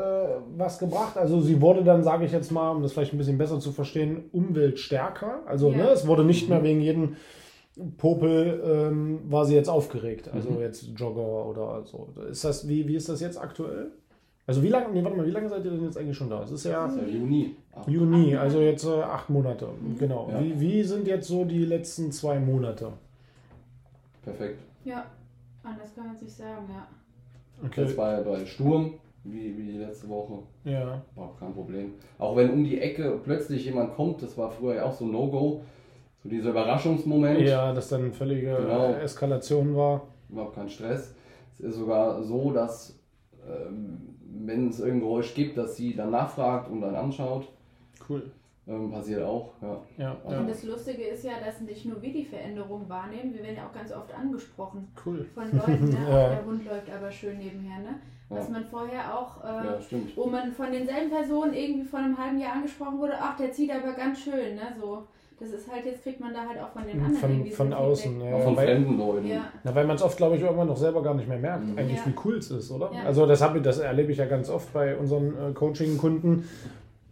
[0.55, 1.17] was gebracht.
[1.17, 3.71] Also sie wurde dann, sage ich jetzt mal, um das vielleicht ein bisschen besser zu
[3.71, 5.39] verstehen, umweltstärker.
[5.47, 7.15] Also ne, es wurde nicht mehr wegen jedem
[7.97, 10.29] Popel ähm, war sie jetzt aufgeregt.
[10.33, 10.59] Also Mhm.
[10.61, 12.07] jetzt Jogger oder so.
[12.29, 13.91] Ist das, wie, wie ist das jetzt aktuell?
[14.47, 16.41] Also wie lange, nee, warte mal, wie lange seid ihr denn jetzt eigentlich schon da?
[16.41, 17.55] Es ist ja Das ist ja Juni.
[17.75, 19.67] Ach, Juni, also jetzt äh, acht Monate.
[19.99, 20.27] Genau.
[20.31, 20.41] Ja.
[20.43, 22.91] Wie, wie sind jetzt so die letzten zwei Monate?
[24.23, 24.59] perfekt.
[24.83, 25.05] Ja,
[25.63, 26.87] anders kann man es nicht sagen, ja.
[27.65, 27.81] Okay.
[27.83, 31.01] Jetzt bei, bei Sturm, wie, wie die letzte Woche, Ja.
[31.15, 31.93] war kein Problem.
[32.17, 35.11] Auch wenn um die Ecke plötzlich jemand kommt, das war früher ja auch so ein
[35.11, 35.61] No-Go,
[36.23, 38.93] so dieser Überraschungsmoment, Ja, dass dann völlige Genau.
[38.93, 40.01] Eskalation war.
[40.29, 41.15] überhaupt kein Stress.
[41.53, 42.95] Es ist sogar so, dass
[43.47, 47.47] ähm, wenn es irgendein Geräusch gibt, dass sie dann nachfragt und dann anschaut.
[48.07, 48.29] Cool.
[48.67, 49.77] Ähm, passiert auch, ja.
[49.97, 50.39] Ja, Also- ja.
[50.41, 53.65] Und das Lustige ist ja, dass nicht nur wir die Veränderung wahrnehmen, wir werden ja
[53.67, 55.25] auch ganz oft angesprochen Cool.
[55.33, 55.97] von Leuten, ne?
[56.09, 56.29] Ja.
[56.29, 57.95] Der Hund läuft aber schön nebenher, ne?
[58.29, 58.51] Was Ja.
[58.53, 59.79] man vorher auch, äh,
[60.15, 63.71] wo man von denselben Personen irgendwie vor einem halben Jahr angesprochen wurde, ach, der zieht
[63.71, 64.75] aber ganz schön, ne?
[64.79, 65.07] So,
[65.39, 67.69] das ist halt, jetzt kriegt man da halt auch von den anderen Von, irgendwie von
[67.69, 68.21] so außen.
[68.21, 69.27] Ja, auch von weil, fremden Leuten.
[69.27, 71.65] Ja, na, weil man es oft, glaube ich, irgendwann noch selber gar nicht mehr merkt,
[71.65, 71.77] Mhm.
[71.77, 72.05] eigentlich Ja.
[72.07, 72.91] wie cool es ist, oder?
[72.93, 73.03] Ja.
[73.05, 76.47] Also das, hab ich, das erlebe ich ja ganz oft bei unseren äh, Coaching-Kunden,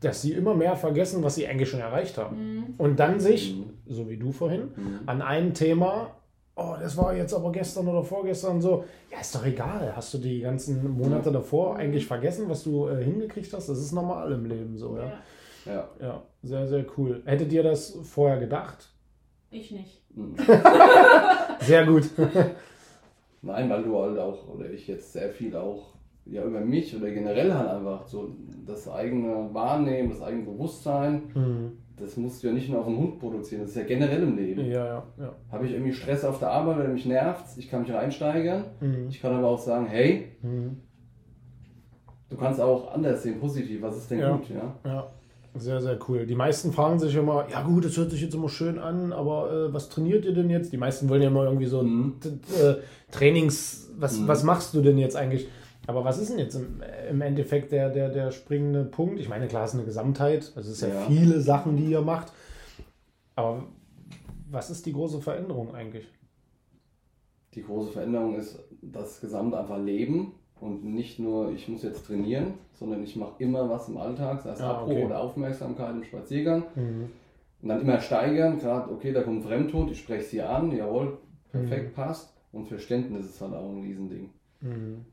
[0.01, 2.35] dass sie immer mehr vergessen, was sie eigentlich schon erreicht haben.
[2.57, 2.63] Mhm.
[2.77, 3.71] Und dann sich, Mhm.
[3.87, 4.99] so wie du vorhin, Mhm.
[5.07, 6.11] an einem Thema,
[6.55, 9.93] oh, das war jetzt aber gestern oder vorgestern so, ja, ist doch egal.
[9.95, 11.79] Hast du die ganzen Monate davor Mhm.
[11.79, 13.69] eigentlich vergessen, was du äh, hingekriegt hast?
[13.69, 15.03] Das ist normal im Leben so, ja.
[15.05, 15.13] ja.
[15.67, 15.89] Ja.
[15.99, 17.21] Ja, sehr, sehr cool.
[17.25, 18.89] Hättet ihr das vorher gedacht?
[19.51, 20.01] Ich nicht.
[20.15, 20.35] Mhm.
[21.61, 22.09] Sehr gut.
[23.41, 25.93] Nein, weil du halt auch, oder ich jetzt sehr viel auch
[26.25, 28.29] ja, über mich oder generell halt einfach so
[28.65, 31.71] das eigene Wahrnehmen, das eigene Bewusstsein, Hm.
[31.95, 34.35] das musst du ja nicht nur auf den Hund produzieren, das ist ja generell im
[34.35, 34.65] Leben.
[34.65, 35.35] Ja, ja, ja.
[35.51, 38.65] Habe ich irgendwie Stress auf der Arbeit, wenn mich nervt, ich kann mich reinsteigern.
[38.81, 39.07] Mhm.
[39.09, 40.81] Ich kann aber auch sagen, hey, Mhm.
[42.29, 44.35] du kannst auch anders sehen, positiv, was ist denn Ja.
[44.35, 44.75] gut, ja?
[44.83, 45.11] Ja,
[45.59, 46.25] sehr, sehr cool.
[46.25, 49.51] Die meisten fragen sich immer, ja gut, das hört sich jetzt immer schön an, aber
[49.69, 50.71] äh, was trainiert ihr denn jetzt?
[50.73, 52.15] Die meisten wollen ja immer irgendwie so Mhm.
[52.61, 52.75] äh,
[53.11, 54.27] Trainings, was, Mhm.
[54.27, 55.47] was machst du denn jetzt eigentlich?
[55.87, 59.19] Aber was ist denn jetzt im, im Endeffekt der, der, der springende Punkt?
[59.19, 61.05] Ich meine, klar, es ist eine Gesamtheit, also es ist ja, Ja.
[61.07, 62.33] viele Sachen, die ihr macht.
[63.35, 63.63] Aber
[64.49, 66.07] was ist die große Veränderung eigentlich?
[67.53, 70.33] Die große Veränderung ist das Gesamt einfach Leben.
[70.59, 74.51] Und nicht nur, ich muss jetzt trainieren, sondern ich mache immer was im Alltag, sei
[74.51, 75.05] es ah, Abbruch okay.
[75.05, 76.63] oder Aufmerksamkeit im Spaziergang.
[76.75, 77.09] Mhm.
[77.61, 81.17] Und dann immer steigern, gerade, okay, da kommt Fremdtod, ich spreche sie an, jawohl,
[81.51, 81.93] perfekt mhm.
[81.93, 82.33] passt.
[82.51, 84.29] Und Verständnis ist halt auch ein Riesending.
[84.61, 85.05] Mhm.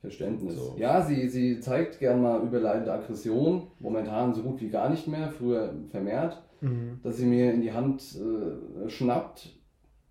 [0.00, 0.56] Verständnis.
[0.56, 0.74] So.
[0.78, 5.28] Ja, sie, sie zeigt gern mal überleitende Aggression, momentan so gut wie gar nicht mehr,
[5.30, 6.98] früher vermehrt, mhm.
[7.04, 9.50] dass sie mir in die Hand äh, schnappt.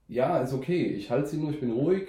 [0.08, 2.08] Ja, ist okay, ich halte sie nur, ich bin ruhig.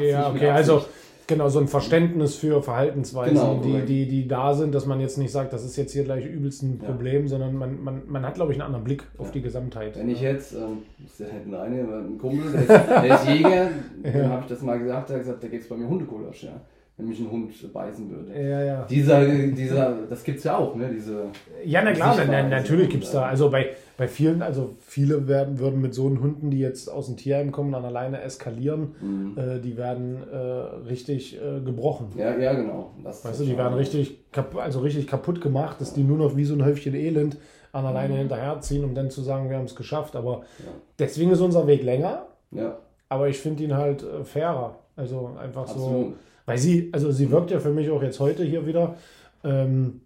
[0.00, 0.84] ja, okay, also
[1.26, 5.16] Genau, so ein Verständnis für Verhaltensweisen, genau, die, die, die da sind, dass man jetzt
[5.16, 7.28] nicht sagt, das ist jetzt hier gleich übelst ein Problem, ja.
[7.28, 9.32] sondern man, man, man hat, glaube ich, einen anderen Blick auf ja.
[9.32, 9.96] die Gesamtheit.
[9.96, 13.70] Wenn ich jetzt, ähm, ist der hinten eine, ein Kumpel, der ist, der ist Jäger,
[14.04, 14.10] ja.
[14.10, 16.44] dem habe ich das mal gesagt, der hat gesagt, da gibt es bei mir Hundekulasch,
[16.44, 16.60] ja
[16.96, 18.40] wenn mich ein Hund beißen würde.
[18.40, 18.84] Ja, ja.
[18.84, 20.90] Dieser, dieser, das gibt es ja auch, ne?
[20.92, 21.26] Diese
[21.64, 23.26] ja, na klar, na, natürlich gibt es da.
[23.26, 27.16] Also bei, bei vielen, also viele werden, würden mit so Hunden, die jetzt aus dem
[27.16, 29.38] Tierheim kommen, dann alleine eskalieren, mhm.
[29.38, 32.08] äh, die werden äh, richtig äh, gebrochen.
[32.16, 32.90] Ja, ja, genau.
[33.02, 34.18] Das weißt du, die werden richtig,
[34.56, 35.96] also richtig kaputt gemacht, dass ja.
[35.96, 37.36] die nur noch wie so ein Häufchen Elend
[37.72, 38.18] an alleine mhm.
[38.18, 40.16] hinterherziehen, um dann zu sagen, wir haben es geschafft.
[40.16, 40.72] Aber ja.
[40.98, 42.26] deswegen ist unser Weg länger.
[42.50, 42.78] Ja.
[43.08, 44.78] Aber ich finde ihn halt äh, fairer.
[44.96, 45.90] Also einfach Absolut.
[45.90, 46.14] so
[46.46, 48.96] weil sie, also sie wirkt ja für mich auch jetzt heute hier wieder
[49.42, 50.02] ähm,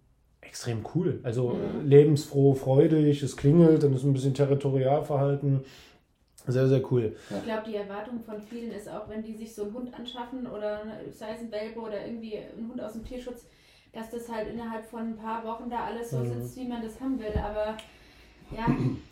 [0.49, 1.19] extrem cool.
[1.23, 1.87] Also mhm.
[1.87, 5.63] lebensfroh, freudig, es klingelt, dann ist ein bisschen Territorialverhalten.
[6.47, 7.15] Sehr, sehr cool.
[7.29, 10.47] Ich glaube, die Erwartung von vielen ist auch, wenn die sich so einen Hund anschaffen
[10.47, 10.81] oder
[11.11, 13.45] sei es ein Welpe oder irgendwie ein Hund aus dem Tierschutz,
[13.93, 16.41] dass das halt innerhalb von ein paar Wochen da alles so mhm.
[16.41, 17.33] sitzt, wie man das haben will.
[17.37, 17.77] Aber
[18.51, 18.65] ja,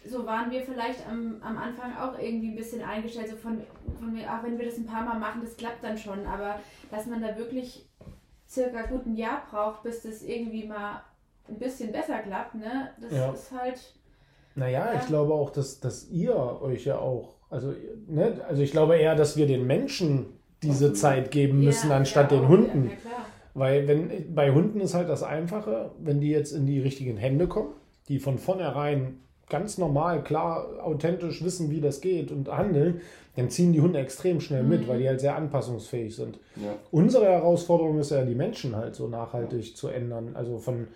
[0.10, 3.62] so waren wir vielleicht am, am Anfang auch irgendwie ein bisschen eingestellt, so von,
[4.00, 6.60] von mir, auch wenn wir das ein paar Mal machen, das klappt dann schon, aber
[6.90, 7.86] dass man da wirklich
[8.50, 11.04] circa gut ein Jahr braucht, bis das irgendwie mal
[11.50, 13.32] ein bisschen besser klappt, ne, das ja.
[13.32, 13.80] ist halt.
[14.56, 15.00] Naja, ja.
[15.00, 17.74] ich glaube auch, dass, dass ihr euch ja auch, also,
[18.08, 20.28] ne, also ich glaube eher, dass wir den Menschen
[20.64, 22.92] diese Zeit geben müssen, ja, anstatt den Hunden.
[23.54, 27.48] Weil wenn bei Hunden ist halt das Einfache, wenn die jetzt in die richtigen Hände
[27.48, 27.74] kommen,
[28.08, 33.02] die von vornherein ganz normal, klar, authentisch wissen, wie das geht und handeln,
[33.36, 34.88] dann ziehen die Hunde extrem schnell mit, mhm.
[34.88, 36.40] weil die halt sehr anpassungsfähig sind.
[36.56, 36.76] Ja.
[36.92, 39.76] Unsere Herausforderung ist ja, die Menschen halt so nachhaltig ja.
[39.76, 40.32] zu ändern.
[40.36, 40.88] Also von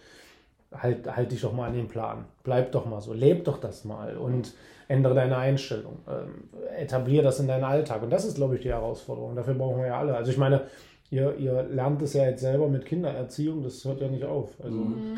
[0.73, 2.25] halt, halt dich doch mal an den Plan.
[2.43, 4.53] Bleib doch mal so, leb doch das mal und
[4.87, 5.99] ändere deine Einstellung.
[6.07, 8.03] Ähm, etablier das in deinen Alltag.
[8.03, 9.35] Und das ist, glaube ich, die Herausforderung.
[9.35, 10.15] Dafür brauchen wir ja alle.
[10.15, 10.63] Also ich meine,
[11.11, 14.49] ihr, ihr lernt es ja jetzt selber mit Kindererziehung, das hört ja nicht auf.
[14.63, 15.17] Also, mhm.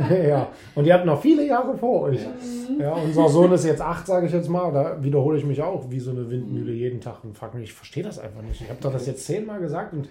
[0.28, 0.48] ja.
[0.74, 2.20] Und ihr habt noch viele Jahre vor euch.
[2.20, 2.80] Mhm.
[2.80, 4.72] Ja, unser Sohn ist jetzt acht, sage ich jetzt mal.
[4.72, 7.74] Da wiederhole ich mich auch wie so eine Windmühle jeden Tag und frage mich, ich
[7.74, 8.60] verstehe das einfach nicht.
[8.60, 10.08] Ich habe doch das jetzt zehnmal gesagt und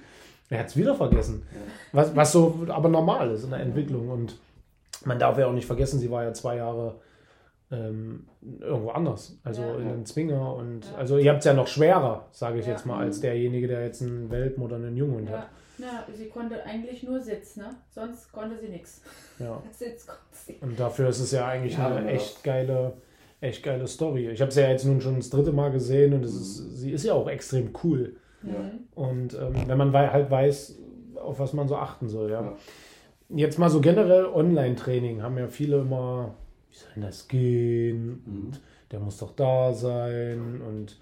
[0.50, 1.44] er hat es wieder vergessen.
[1.92, 4.10] Was, was so aber normal ist in der Entwicklung.
[4.10, 4.38] Und
[5.06, 7.00] man darf ja auch nicht vergessen, sie war ja zwei Jahre
[7.72, 8.28] ähm,
[8.60, 9.38] irgendwo anders.
[9.44, 9.76] Also ja.
[9.76, 10.96] in einem Zwinger und ja.
[10.98, 12.72] also ihr habt es ja noch schwerer, sage ich ja.
[12.74, 15.50] jetzt mal, als derjenige, der jetzt einen Welpen oder einen Junghund hat.
[15.78, 17.70] Ja, sie konnte eigentlich nur Sitz, ne?
[17.90, 19.02] Sonst konnte sie nichts.
[19.38, 19.62] Ja.
[19.72, 20.58] Sitz konnte sie.
[20.62, 22.94] Und dafür ist es ja eigentlich eine echt geile,
[23.42, 24.30] echt geile Story.
[24.30, 26.76] Ich habe sie ja jetzt nun schon das dritte Mal gesehen und es ist, mhm.
[26.76, 28.16] sie ist ja auch extrem cool.
[28.96, 30.80] Und ähm, wenn man halt weiß,
[31.16, 32.54] auf was man so achten soll, ja.
[33.30, 36.36] Jetzt mal so generell Online-Training haben ja viele immer
[36.78, 38.22] wie soll denn das gehen?
[38.26, 38.46] Mhm.
[38.46, 40.62] Und der muss doch da sein.
[40.62, 40.98] Und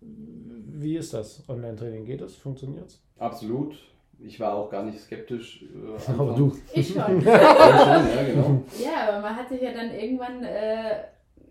[0.00, 1.42] wie ist das?
[1.48, 2.36] Online-Training geht es?
[2.36, 3.02] Funktioniert es?
[3.18, 3.76] Absolut.
[4.20, 5.62] Ich war auch gar nicht skeptisch.
[5.62, 6.52] Äh, aber du.
[6.72, 7.20] Ich schon.
[7.24, 8.62] ja, ja, genau.
[8.78, 11.04] ja, aber man hat sich ja dann irgendwann äh,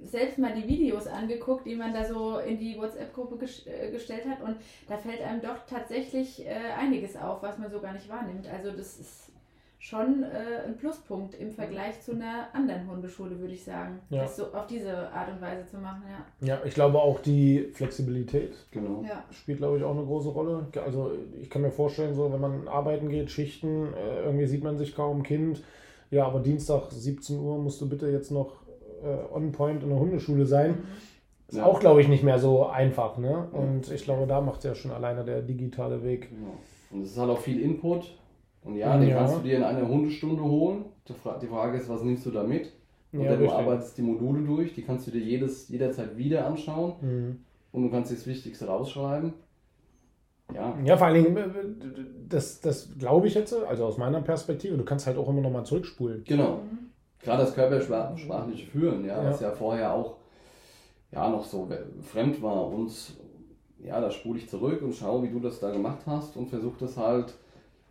[0.08, 4.26] selbst mal die Videos angeguckt, die man da so in die WhatsApp-Gruppe ges äh, gestellt
[4.26, 4.42] hat.
[4.42, 8.48] Und da fällt einem doch tatsächlich äh, einiges auf, was man so gar nicht wahrnimmt.
[8.48, 9.32] Also das ist
[9.80, 14.00] schon äh, ein Pluspunkt im Vergleich zu einer anderen Hundeschule, würde ich sagen.
[14.10, 14.24] Ja.
[14.24, 16.48] Das so auf diese Art und Weise zu machen, ja.
[16.48, 19.04] Ja, ich glaube auch die Flexibilität genau.
[19.08, 19.24] ja.
[19.32, 20.68] spielt, glaube ich, auch eine große Rolle.
[20.84, 24.78] Also ich kann mir vorstellen, so wenn man arbeiten geht, Schichten, äh, irgendwie sieht man
[24.78, 25.64] sich kaum Kind.
[26.10, 28.67] Ja, aber Dienstag 17 Uhr musst du bitte jetzt noch
[29.04, 30.72] äh, on point in der Hundeschule sein.
[30.72, 30.78] Mhm.
[31.50, 31.66] Ist ja.
[31.66, 33.18] auch, glaube ich, nicht mehr so einfach.
[33.18, 33.48] Ne?
[33.52, 36.30] Und ich glaube, da macht ja schon alleine der digitale Weg.
[36.30, 36.56] Genau.
[36.92, 38.18] Und es ist halt auch viel Input
[38.64, 39.20] und ja, den ja.
[39.20, 40.86] kannst du dir in einer Hundestunde holen.
[41.08, 42.74] Die Frage ist, was nimmst du da mit?
[43.14, 46.94] Und ja, du arbeitest die Module durch, die kannst du dir jedes, jederzeit wieder anschauen
[47.02, 47.40] mhm.
[47.72, 49.34] und du kannst dir das Wichtigste rausschreiben.
[50.54, 50.78] Ja.
[50.84, 51.50] ja, vor allen Dingen, äh,
[52.28, 55.66] das, das glaube ich jetzt, also aus meiner Perspektive, du kannst halt auch immer nochmal
[55.66, 56.24] zurückspulen.
[56.26, 56.62] Genau.
[57.22, 60.18] Gerade das körpersprachliche Führen, ja, ja, was ja vorher auch
[61.12, 61.68] ja, noch so
[62.04, 62.68] fremd war.
[62.68, 62.92] Und
[63.84, 66.80] ja, da spule ich zurück und schaue, wie du das da gemacht hast und versuche
[66.80, 67.34] das halt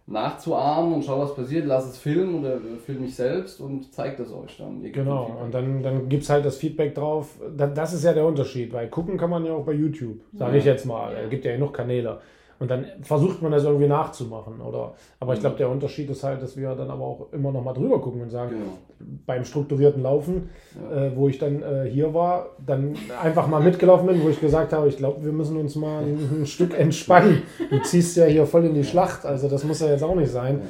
[0.08, 4.32] nachzuahmen und schau, was passiert, lass es filmen oder film mich selbst und zeigt es
[4.32, 4.80] euch dann.
[4.92, 7.36] Genau, und dann, dann gibt es halt das Feedback drauf.
[7.56, 10.58] Das ist ja der Unterschied, weil gucken kann man ja auch bei YouTube, sage ja.
[10.58, 11.12] ich jetzt mal.
[11.16, 12.20] Es gibt ja genug Kanäle.
[12.58, 14.60] Und dann versucht man das irgendwie nachzumachen.
[14.62, 15.42] Oder, aber ich Mhm.
[15.42, 18.22] glaube, der Unterschied ist halt, dass wir dann aber auch immer noch mal drüber gucken
[18.22, 18.78] und sagen, Genau.
[19.26, 20.48] beim strukturierten Laufen,
[20.90, 21.06] Ja.
[21.08, 24.72] äh, wo ich dann äh, hier war, dann einfach mal mitgelaufen bin, wo ich gesagt
[24.72, 27.42] habe, ich glaube, wir müssen uns mal ein, ein Stück entspannen.
[27.70, 30.30] Du ziehst ja hier voll in die Schlacht, also das muss ja jetzt auch nicht
[30.30, 30.62] sein.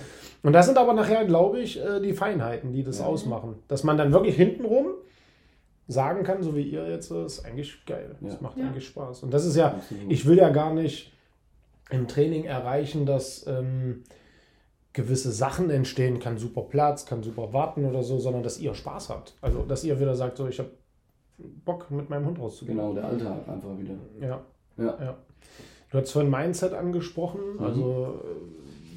[0.43, 3.07] Und das sind aber nachher, glaube ich, äh, die Feinheiten, die das Ja.
[3.07, 3.55] ausmachen.
[3.69, 4.87] Dass man dann wirklich hintenrum
[5.89, 8.17] sagen kann, so wie ihr jetzt, äh, ist eigentlich geil.
[8.21, 8.39] Das Ja.
[8.41, 8.65] macht Ja.
[8.65, 9.23] eigentlich Spaß.
[9.23, 9.77] Und das ist ja,
[10.09, 11.13] ich will ja gar nicht
[11.91, 14.03] im Training erreichen, dass ähm,
[14.93, 19.11] gewisse Sachen entstehen, kann super Platz, kann super warten oder so, sondern dass ihr Spaß
[19.11, 19.35] habt.
[19.41, 20.71] Also, dass ihr wieder sagt, so, ich habe
[21.39, 22.79] Bock, mit meinem Hund rauszugehen.
[22.79, 23.95] Genau, der Alltag einfach wieder.
[24.21, 24.41] Ja.
[24.79, 25.17] Ja.
[25.91, 27.65] Du hast vorhin Mindset angesprochen, Mhm.
[27.65, 28.21] also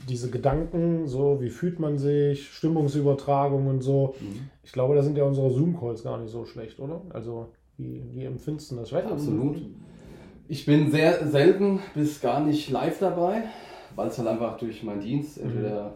[0.07, 4.15] diese Gedanken, so wie fühlt man sich, Stimmungsübertragung und so.
[4.19, 4.49] Mhm.
[4.63, 7.01] Ich glaube, da sind ja unsere Zoom-Calls gar nicht so schlecht, oder?
[7.09, 8.87] Also, wie, wie empfindest du das?
[8.87, 9.57] Ich weiß nicht, Absolut.
[10.51, 13.43] Ich bin sehr selten bis gar nicht live dabei,
[13.95, 15.93] weil es halt einfach durch meinen Dienst, entweder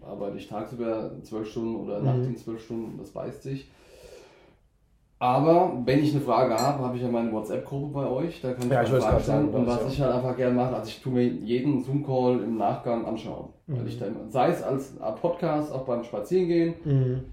[0.00, 2.04] arbeite ich tagsüber zwölf Stunden oder Mhm.
[2.06, 3.68] Nachtdienst zwölf Stunden, das beißt sich.
[5.20, 8.66] Aber wenn ich eine Frage habe, habe ich ja meine WhatsApp-Gruppe bei euch, da kann
[8.66, 9.60] ich Ja, ich eine wollte Frage gerade sagen, stellen.
[9.62, 9.88] Und was ja.
[9.88, 13.48] ich halt einfach gerne mache, also ich tue mir jeden Zoom-Call im Nachgang anschauen.
[13.66, 13.86] Weil Mhm.
[13.88, 17.24] ich da immer, sei es als Podcast, auch beim Spazierengehen Mhm.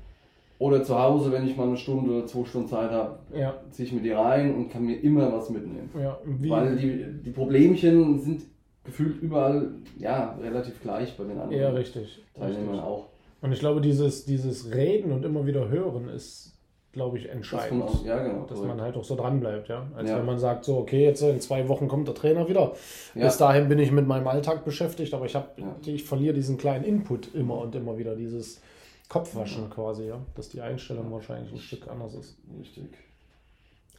[0.57, 3.93] Oder zu Hause, wenn ich mal eine Stunde, zwei Stunden Zeit habe, Ja, ziehe ich
[3.93, 5.89] mir die rein und kann mir immer was mitnehmen.
[5.99, 6.17] ja.
[6.25, 8.43] Weil die, die Problemchen sind
[8.83, 12.23] gefühlt überall ja, relativ gleich bei den anderen ja, richtig.
[12.37, 12.83] Teilnehmern richtig.
[12.83, 13.07] auch.
[13.41, 16.53] Und ich glaube, dieses, dieses Reden und immer wieder hören ist,
[16.93, 17.81] glaube ich, Das entscheidend.
[17.85, 18.45] kommt auch, ja, genau.
[18.45, 18.67] Dass korrekt.
[18.75, 19.85] man halt auch so dran bleibt, ja.
[19.95, 20.17] Als Ja.
[20.17, 22.71] wenn man sagt, so, okay, jetzt in zwei Wochen kommt der Trainer wieder.
[23.13, 23.25] Ja.
[23.25, 25.47] Bis dahin bin ich mit meinem Alltag beschäftigt, aber ich habe,
[25.85, 28.61] ich verliere diesen kleinen Input immer und immer wieder, dieses
[29.09, 30.19] Kopfwaschen quasi, ja.
[30.35, 32.37] Dass die Einstellung wahrscheinlich ein Stück anders ist.
[32.59, 32.89] Richtig.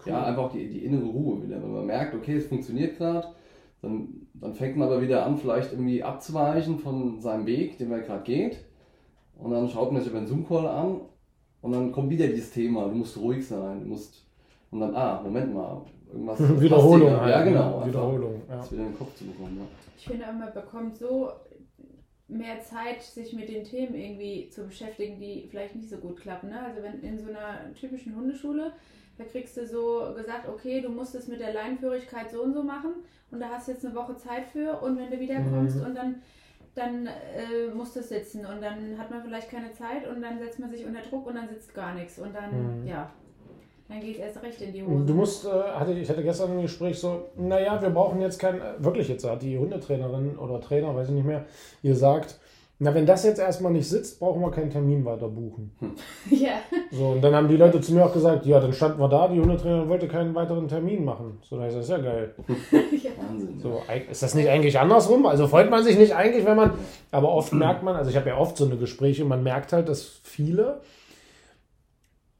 [0.04, 1.62] Ja, einfach die, die innere Ruhe wieder.
[1.62, 3.28] Wenn man merkt, okay, es funktioniert gerade,
[3.82, 8.02] dann, dann fängt man aber wieder an, vielleicht irgendwie abzuweichen von seinem Weg, den man
[8.02, 8.58] gerade geht.
[9.38, 11.00] Und dann schaut man sich über einen Zoom-Call an
[11.62, 14.24] und dann kommt wieder dieses Thema, du musst ruhig sein, du musst.
[14.70, 16.38] Und dann, ah, Moment mal, irgendwas.
[16.60, 17.30] Wiederholung halt.
[17.30, 17.50] Ja, ne?
[17.50, 17.86] genau.
[17.86, 18.56] Wiederholung, ja.
[18.56, 19.58] Das wieder in den Kopf zu bekommen.
[19.58, 19.64] Ja.
[19.96, 21.30] Ich finde, man bekommt so
[22.28, 26.50] mehr Zeit, sich mit den Themen irgendwie zu beschäftigen, die vielleicht nicht so gut klappen.
[26.50, 26.60] Ne?
[26.60, 28.72] Also wenn in so einer typischen Hundeschule,
[29.18, 32.62] da kriegst du so gesagt, okay, du musst es mit der Leinführigkeit so und so
[32.62, 32.92] machen
[33.30, 35.84] und da hast du jetzt eine Woche Zeit für und wenn du wiederkommst Mhm.
[35.86, 36.22] und dann
[36.74, 40.58] dann äh, musst du sitzen und dann hat man vielleicht keine Zeit und dann setzt
[40.58, 42.86] man sich unter Druck und dann sitzt gar nichts und dann, Mhm.
[42.86, 43.10] ja,
[43.88, 45.04] dann geht es erst recht in die Hose.
[45.04, 48.60] Du musst, äh, hatte, ich hatte gestern ein Gespräch so, naja, wir brauchen jetzt kein,
[48.60, 51.44] äh, wirklich jetzt hat die Hundetrainerin oder Trainer, weiß ich nicht mehr,
[51.82, 52.38] ihr sagt,
[52.78, 55.72] na, wenn das jetzt erstmal nicht sitzt, brauchen wir keinen Termin weiter buchen.
[56.30, 56.58] ja.
[56.90, 59.28] So, und dann haben die Leute zu mir auch gesagt, ja, dann standen wir da,
[59.28, 61.38] die Hundetrainerin wollte keinen weiteren Termin machen.
[61.42, 62.34] So, da ist das ja geil.
[63.16, 63.60] Wahnsinn.
[63.60, 65.26] So, ist das nicht eigentlich andersrum?
[65.26, 66.72] Also freut man sich nicht eigentlich, wenn man,
[67.10, 69.88] aber oft merkt man, also ich habe ja oft so eine Gespräche, man merkt halt,
[69.88, 70.80] dass viele,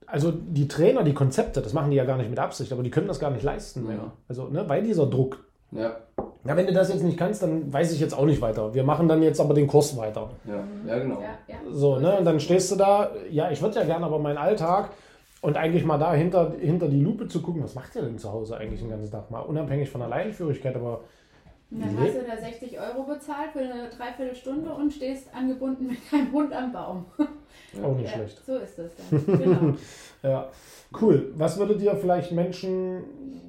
[0.07, 2.90] also die Trainer, die Konzepte, das machen die ja gar nicht mit Absicht, aber die
[2.90, 3.97] können das gar nicht leisten mehr.
[3.97, 4.12] Ja.
[4.29, 5.45] Also, ne, weil dieser Druck.
[5.73, 5.97] Ja,
[6.45, 8.73] Ja, wenn du das jetzt nicht kannst, dann weiß ich jetzt auch nicht weiter.
[8.73, 10.31] Wir machen dann jetzt aber den Kurs weiter.
[10.45, 11.21] ja, ja, genau.
[11.21, 11.57] Ja, ja.
[11.71, 14.90] So, ne, und dann stehst du da, ja, ich würde ja gerne aber meinen Alltag
[15.42, 18.33] und eigentlich mal da hinter, hinter die Lupe zu gucken, was macht ihr denn zu
[18.33, 19.40] Hause eigentlich den ganzen Tag mal?
[19.40, 21.01] Unabhängig von der Leinführigkeit, aber
[21.73, 22.09] Und dann Nee.
[22.09, 26.53] hast du da 60 Euro bezahlt für eine Dreiviertelstunde und stehst angebunden mit deinem Hund
[26.53, 27.07] am Baum.
[27.83, 28.42] auch nicht Ja, schlecht.
[28.47, 29.38] so ist das dann.
[29.38, 29.75] Genau.
[30.23, 30.49] Ja,
[31.01, 31.33] cool.
[31.37, 33.05] Was würdet ihr vielleicht Menschen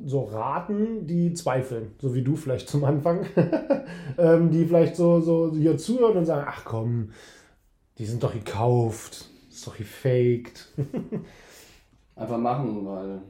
[0.06, 3.26] so raten, die zweifeln, so wie du vielleicht zum Anfang,
[4.18, 7.12] ähm, die vielleicht so, so hier zuhören und sagen, ach komm,
[7.98, 10.72] die sind doch gekauft, ist doch gefaked.
[12.16, 13.22] Einfach machen, weil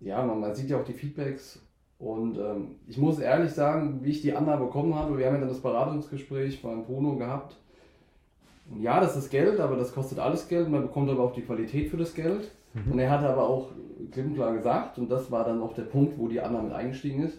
[0.00, 1.58] ja, man, man sieht ja auch die Feedbacks
[1.98, 5.40] und ähm, ich muss ehrlich sagen, wie ich die Annahme bekommen habe, wir haben ja
[5.40, 7.56] dann das Beratungsgespräch beim Bruno gehabt.
[8.70, 11.42] Und ja, das ist Geld, aber das kostet alles Geld, man bekommt aber auch die
[11.42, 12.50] Qualität für das Geld.
[12.90, 13.70] Und er hatte aber auch
[14.10, 16.76] klipp und klar gesagt, und das war dann auch der Punkt, wo die Annahme mit
[16.76, 17.38] eingestiegen ist,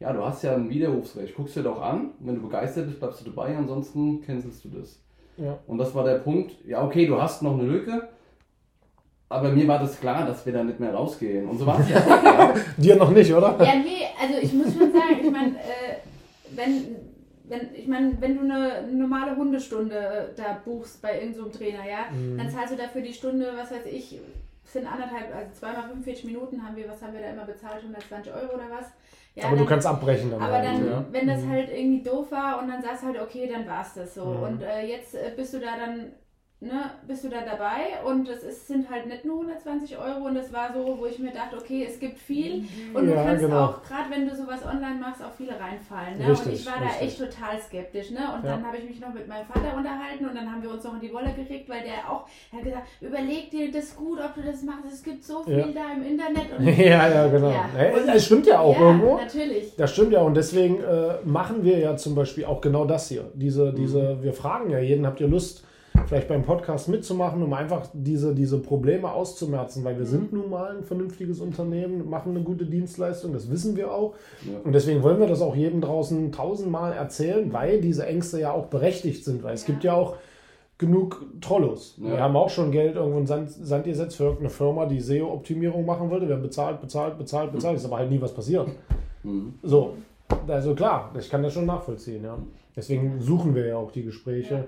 [0.00, 3.20] ja, du hast ja ein Widerrufsrecht, guckst dir doch an, wenn du begeistert bist, bleibst
[3.20, 5.00] du dabei, ansonsten cancelst du das.
[5.36, 5.58] Ja.
[5.68, 8.08] Und das war der Punkt, ja, okay, du hast noch eine Lücke,
[9.28, 11.48] aber mir war das klar, dass wir da nicht mehr rausgehen.
[11.48, 11.98] Und so war es ja.
[11.98, 12.54] auch, ja.
[12.76, 13.56] Dir noch nicht, oder?
[13.64, 16.00] Ja, nee, also ich muss schon sagen, ich meine, äh,
[16.56, 16.96] wenn,
[17.52, 22.10] wenn, ich meine, wenn du eine normale Hundestunde äh, da buchst bei irgendeinem Trainer, ja,
[22.10, 22.38] Mhm.
[22.38, 24.18] dann zahlst du dafür die Stunde, was weiß ich,
[24.64, 28.32] sind anderthalb, also zweimal 45 Minuten haben wir, was haben wir da immer bezahlt, 120
[28.32, 28.86] Euro oder was?
[29.34, 30.42] Ja, aber du dann- kannst abbrechen dann.
[30.42, 31.04] Aber halt, dann, ja.
[31.10, 34.14] wenn das halt irgendwie doof war und dann sagst du halt, okay, dann war's das
[34.14, 34.24] so.
[34.26, 34.42] Mhm.
[34.42, 36.12] Und äh, jetzt äh, bist du da dann
[36.62, 40.34] ne, bist du da dabei und es ist, sind halt nicht nur 120 Euro und
[40.36, 43.42] das war so, wo ich mir dachte, okay, es gibt viel und Ja, du kannst
[43.44, 43.64] genau.
[43.64, 46.18] auch, gerade wenn du sowas online machst, auch viele reinfallen.
[46.18, 46.28] Ne?
[46.30, 47.08] Richtig, und ich war da richtig.
[47.08, 48.10] echt total skeptisch.
[48.10, 48.20] Ne?
[48.36, 48.52] Und Ja.
[48.56, 50.94] dann habe ich mich noch mit meinem Vater unterhalten und dann haben wir uns noch
[50.94, 54.34] in die Wolle gekriegt, weil der auch, er hat gesagt, überleg dir das gut, ob
[54.34, 55.66] du das machst, es gibt so viel Ja.
[55.74, 56.46] da im Internet.
[56.56, 57.50] Und, ja, ja, genau.
[57.50, 57.68] Ja.
[57.76, 59.16] Ja, Es stimmt ja auch ja, irgendwo.
[59.16, 59.74] natürlich.
[59.76, 63.24] Das stimmt ja und deswegen äh, machen wir ja zum Beispiel auch genau das hier.
[63.34, 65.64] Diese, diese, wir fragen ja jeden, habt ihr Lust,
[66.06, 70.76] vielleicht beim Podcast mitzumachen, um einfach diese, diese Probleme auszumerzen, weil wir sind nun mal
[70.76, 74.14] ein vernünftiges Unternehmen, machen eine gute Dienstleistung, das wissen wir auch.
[74.44, 74.58] Ja.
[74.64, 78.66] Und deswegen wollen wir das auch jedem draußen tausendmal erzählen, weil diese Ängste ja auch
[78.66, 79.72] berechtigt sind, weil es Ja.
[79.72, 80.16] gibt ja auch
[80.78, 81.96] genug Trollos.
[82.02, 82.10] Ja.
[82.10, 85.86] Wir haben auch schon Geld irgendwo in Sand, Sand gesetzt für irgendeine Firma, die SEO-Optimierung
[85.86, 86.26] machen wollte.
[86.26, 87.76] Wir haben bezahlt, bezahlt, bezahlt, bezahlt.
[87.76, 88.68] Ist aber halt nie was passiert.
[89.22, 89.54] Mhm.
[89.62, 89.94] So,
[90.48, 92.36] also klar, ich kann das schon nachvollziehen, ja.
[92.74, 94.66] Deswegen suchen wir ja auch die Gespräche,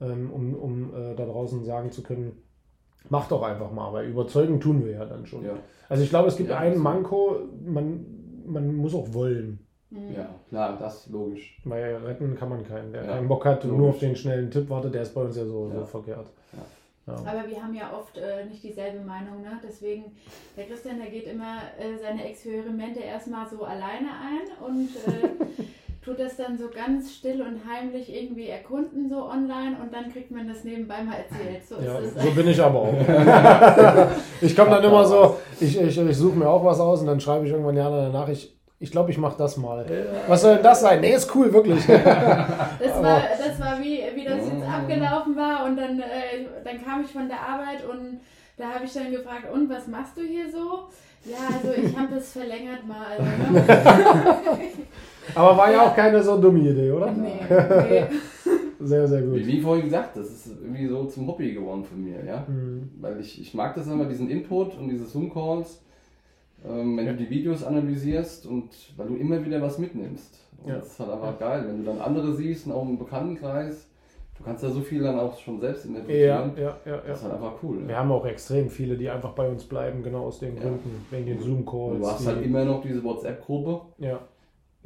[0.00, 2.42] ähm, um, um äh, da draußen sagen zu können,
[3.08, 5.44] mach doch einfach mal, weil überzeugen tun wir ja dann schon.
[5.44, 5.54] Ja.
[5.88, 8.04] Also ich glaube, es gibt Ja, einen Manko, man,
[8.46, 10.14] man muss auch wollen, Mhm.
[10.16, 11.60] ja, klar, das ist logisch.
[11.64, 12.92] weil retten kann man keinen.
[12.92, 15.20] Der Ja, keinen Bock hat und nur auf den schnellen Tipp wartet, der ist bei
[15.22, 15.84] uns ja so, so Ja.
[15.86, 16.26] verkehrt.
[17.06, 17.14] Ja.
[17.14, 19.60] Aber wir haben ja oft äh, nicht dieselbe Meinung, ne?
[19.62, 20.06] Deswegen,
[20.56, 25.28] der Christian, der geht immer äh, seine Experimente erstmal so alleine ein und äh,
[26.06, 30.30] tut das dann so ganz still und heimlich irgendwie erkunden, so online und dann kriegt
[30.30, 31.66] man das nebenbei mal erzählt.
[31.68, 32.22] So Ja, ist es.
[32.22, 32.94] so bin ich aber auch.
[34.40, 37.18] ich komme dann immer so, ich, ich, ich suche mir auch was aus und dann
[37.18, 39.84] schreibe ich irgendwann ja danach, ich, ich glaube, ich mache das mal.
[40.28, 41.00] Was soll denn das sein?
[41.00, 41.84] Nee, ist cool, wirklich.
[41.88, 47.02] Das war, das war wie, wie das jetzt abgelaufen war und dann, äh, dann kam
[47.02, 48.20] ich von der Arbeit und
[48.56, 50.88] da habe ich dann gefragt, und was machst du hier so?
[51.24, 53.18] Ja, also ich habe das verlängert mal.
[55.34, 57.10] Aber war ja auch keine so dumme Idee, oder?
[57.12, 58.04] nee, nee.
[58.78, 59.36] Sehr, sehr gut.
[59.36, 62.44] Wie, wie vorhin gesagt, das ist irgendwie so zum Hobby geworden von mir, ja.
[62.46, 62.90] Mhm.
[63.00, 65.82] Weil ich, ich mag das immer, diesen Input und diese Zoom-Calls,
[66.64, 67.12] ähm, wenn Ja.
[67.12, 70.40] du die Videos analysierst und weil du immer wieder was mitnimmst.
[70.62, 70.78] Und Ja.
[70.78, 73.88] das ist halt einfach geil, wenn du dann andere siehst, und auch im Bekanntenkreis,
[74.38, 76.52] du kannst da so viel dann auch schon selbst Ja, interpretieren.
[76.56, 77.00] ja, ja, ja.
[77.06, 77.78] Das ist halt einfach cool.
[77.86, 77.98] Wir Ja.
[78.00, 80.62] haben auch extrem viele, die einfach bei uns bleiben, genau aus den Ja.
[80.62, 81.98] Gründen, wegen den Und Zoom-Calls.
[81.98, 83.80] du hast halt immer noch diese WhatsApp-Gruppe.
[83.98, 84.20] Ja,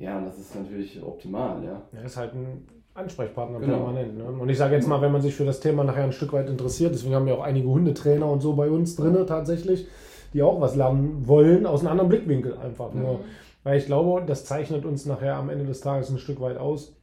[0.01, 1.83] Ja, und das ist natürlich optimal, ja.
[1.93, 3.77] er ist halt ein Ansprechpartner Genau.
[3.85, 4.17] permanent.
[4.17, 4.25] Ne?
[4.25, 6.49] Und ich sage jetzt mal, wenn man sich für das Thema nachher ein Stück weit
[6.49, 9.87] interessiert, deswegen haben wir auch einige Hundetrainer und so bei uns drin tatsächlich,
[10.33, 13.21] die auch was lernen wollen, aus einem anderen Blickwinkel einfach nur.
[13.63, 16.97] Weil ich glaube, das zeichnet uns nachher am Ende des Tages ein Stück weit aus.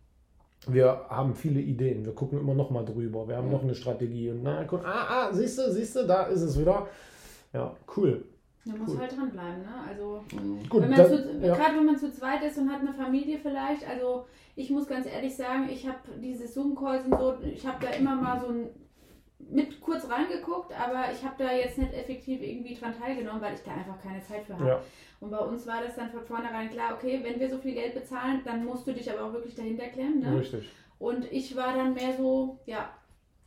[0.68, 3.54] Wir haben viele Ideen, wir gucken immer noch mal drüber, wir haben Ja.
[3.54, 6.60] noch eine Strategie und na, guck, ah, ah, siehst du, siehst du, da ist es
[6.60, 6.88] wieder.
[7.54, 8.26] Ja, cool.
[8.67, 8.99] Man muss Cool.
[8.99, 9.73] halt dranbleiben, ne?
[9.88, 10.69] Also Mhm.
[10.69, 11.56] Gut, wenn man dann- zu, ja.
[11.56, 14.25] gerade wenn man zu zweit ist und hat eine Familie vielleicht, also
[14.56, 18.15] ich muss ganz ehrlich sagen, ich habe diese Zoom-Calls und so, ich habe da immer
[18.15, 18.69] mal so ein,
[19.49, 23.62] mit kurz reingeguckt, aber ich habe da jetzt nicht effektiv irgendwie dran teilgenommen, weil ich
[23.63, 24.67] da einfach keine Zeit für habe.
[24.67, 24.82] Ja.
[25.19, 27.93] Und bei uns war das dann von vornherein klar, okay, wenn wir so viel Geld
[27.93, 30.19] bezahlen, dann musst du dich aber auch wirklich dahinter klemmen.
[30.19, 30.39] Ne?
[30.39, 30.67] Richtig.
[30.99, 32.89] Und ich war dann mehr so, ja,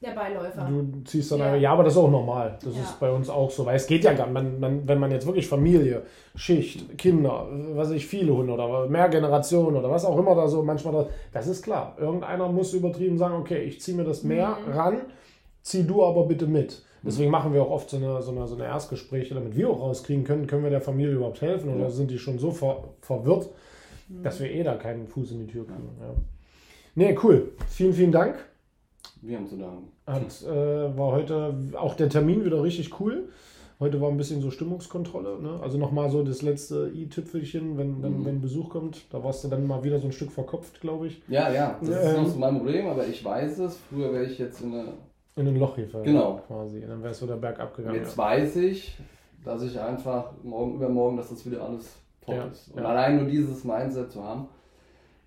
[0.03, 0.67] der Beiläufer.
[0.67, 1.47] Du ziehst dann Ja.
[1.49, 1.55] ja.
[1.57, 2.59] ja, aber das ist auch normal.
[2.65, 2.83] Das Ja.
[2.83, 4.33] ist bei uns auch so, weil es geht ja gar nicht.
[4.35, 6.03] Man, man, wenn man jetzt wirklich Familie,
[6.35, 10.49] Schicht, Kinder, was weiß ich, viele Hunde oder mehr Generationen oder was auch immer da
[10.49, 11.97] so manchmal, da, das ist klar.
[11.99, 14.73] Irgendeiner muss übertrieben sagen, okay, ich ziehe mir das mehr Mhm.
[14.73, 14.97] ran,
[15.63, 16.83] zieh du aber bitte mit.
[17.03, 19.81] Deswegen machen wir auch oft so eine, so eine, so eine Erstgespräche, damit wir auch
[19.81, 21.91] rauskriegen können, können wir der Familie überhaupt helfen oder Ja.
[21.91, 23.49] sind die schon so ver, verwirrt,
[24.23, 25.89] dass wir eh da keinen Fuß in die Tür kriegen.
[26.01, 26.09] Ja.
[26.95, 27.53] Nee, cool.
[27.69, 28.35] Vielen, vielen Dank.
[29.23, 29.89] Wir haben zu danken.
[30.07, 33.29] Hat, äh, war heute auch der Termin wieder richtig cool.
[33.79, 35.41] Heute war ein bisschen so Stimmungskontrolle.
[35.41, 35.59] Ne?
[35.63, 38.25] Also nochmal so das letzte i-Tüpfelchen, wenn, wenn, Mhm.
[38.27, 39.05] wenn Besuch kommt.
[39.13, 41.23] Da warst du dann mal wieder so ein Stück verkopft, glaube ich.
[41.29, 42.23] Ja, ja, das Ja, ist ähm.
[42.25, 43.79] noch so mein Problem, aber ich weiß es.
[43.91, 44.93] Früher wäre ich jetzt in eine.
[45.37, 46.05] In ein Loch gefallen.
[46.05, 46.41] Genau.
[46.47, 46.81] Quasi.
[46.83, 47.95] Und dann wärst du wieder bergab gegangen.
[47.97, 48.99] Jetzt weiß ich,
[49.45, 52.69] dass ich einfach morgen übermorgen, dass das wieder alles top Ja, ist.
[52.75, 52.89] Und ja.
[52.89, 54.49] allein nur dieses Mindset zu haben,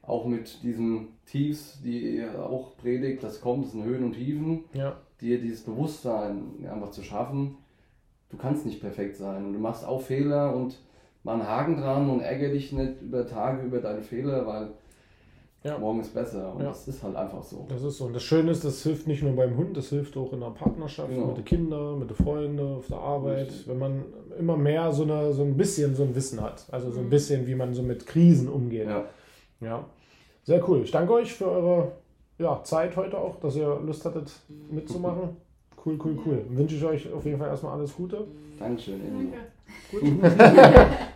[0.05, 4.65] auch mit diesen Tiefs, die ihr auch predigt, das kommt, das sind Höhen und Tiefen,
[4.73, 4.97] Ja.
[5.21, 7.55] dir dieses Bewusstsein einfach zu schaffen.
[8.29, 10.77] Du kannst nicht perfekt sein und du machst auch Fehler und
[11.23, 14.69] mach einen Haken dran und ärgere dich nicht über Tage über deine Fehler, weil
[15.63, 15.77] Ja.
[15.77, 16.53] morgen ist besser.
[16.53, 16.67] Und Ja.
[16.67, 17.65] das ist halt einfach so.
[17.69, 18.05] Das ist so.
[18.07, 20.49] Und das Schöne ist, das hilft nicht nur beim Hund, das hilft auch in der
[20.49, 21.27] Partnerschaft, Genau.
[21.27, 23.47] mit den Kindern, mit den Freunden, auf der Arbeit.
[23.47, 23.67] Richtig.
[23.69, 24.03] Wenn man
[24.37, 26.65] immer mehr so, eine, so ein bisschen so ein Wissen hat.
[26.71, 27.09] Also so ein Mhm.
[27.11, 28.87] bisschen, wie man so mit Krisen umgeht.
[28.89, 29.05] Ja.
[29.61, 29.85] Ja,
[30.43, 30.81] sehr cool.
[30.83, 31.91] Ich danke euch für eure
[32.37, 34.31] ja, Zeit heute auch, dass ihr Lust hattet
[34.69, 35.37] mitzumachen.
[35.85, 36.45] Cool, cool, cool.
[36.49, 38.25] Wünsche ich euch auf jeden Fall erstmal alles Gute.
[38.59, 39.01] Dankeschön.
[39.91, 40.17] Danke.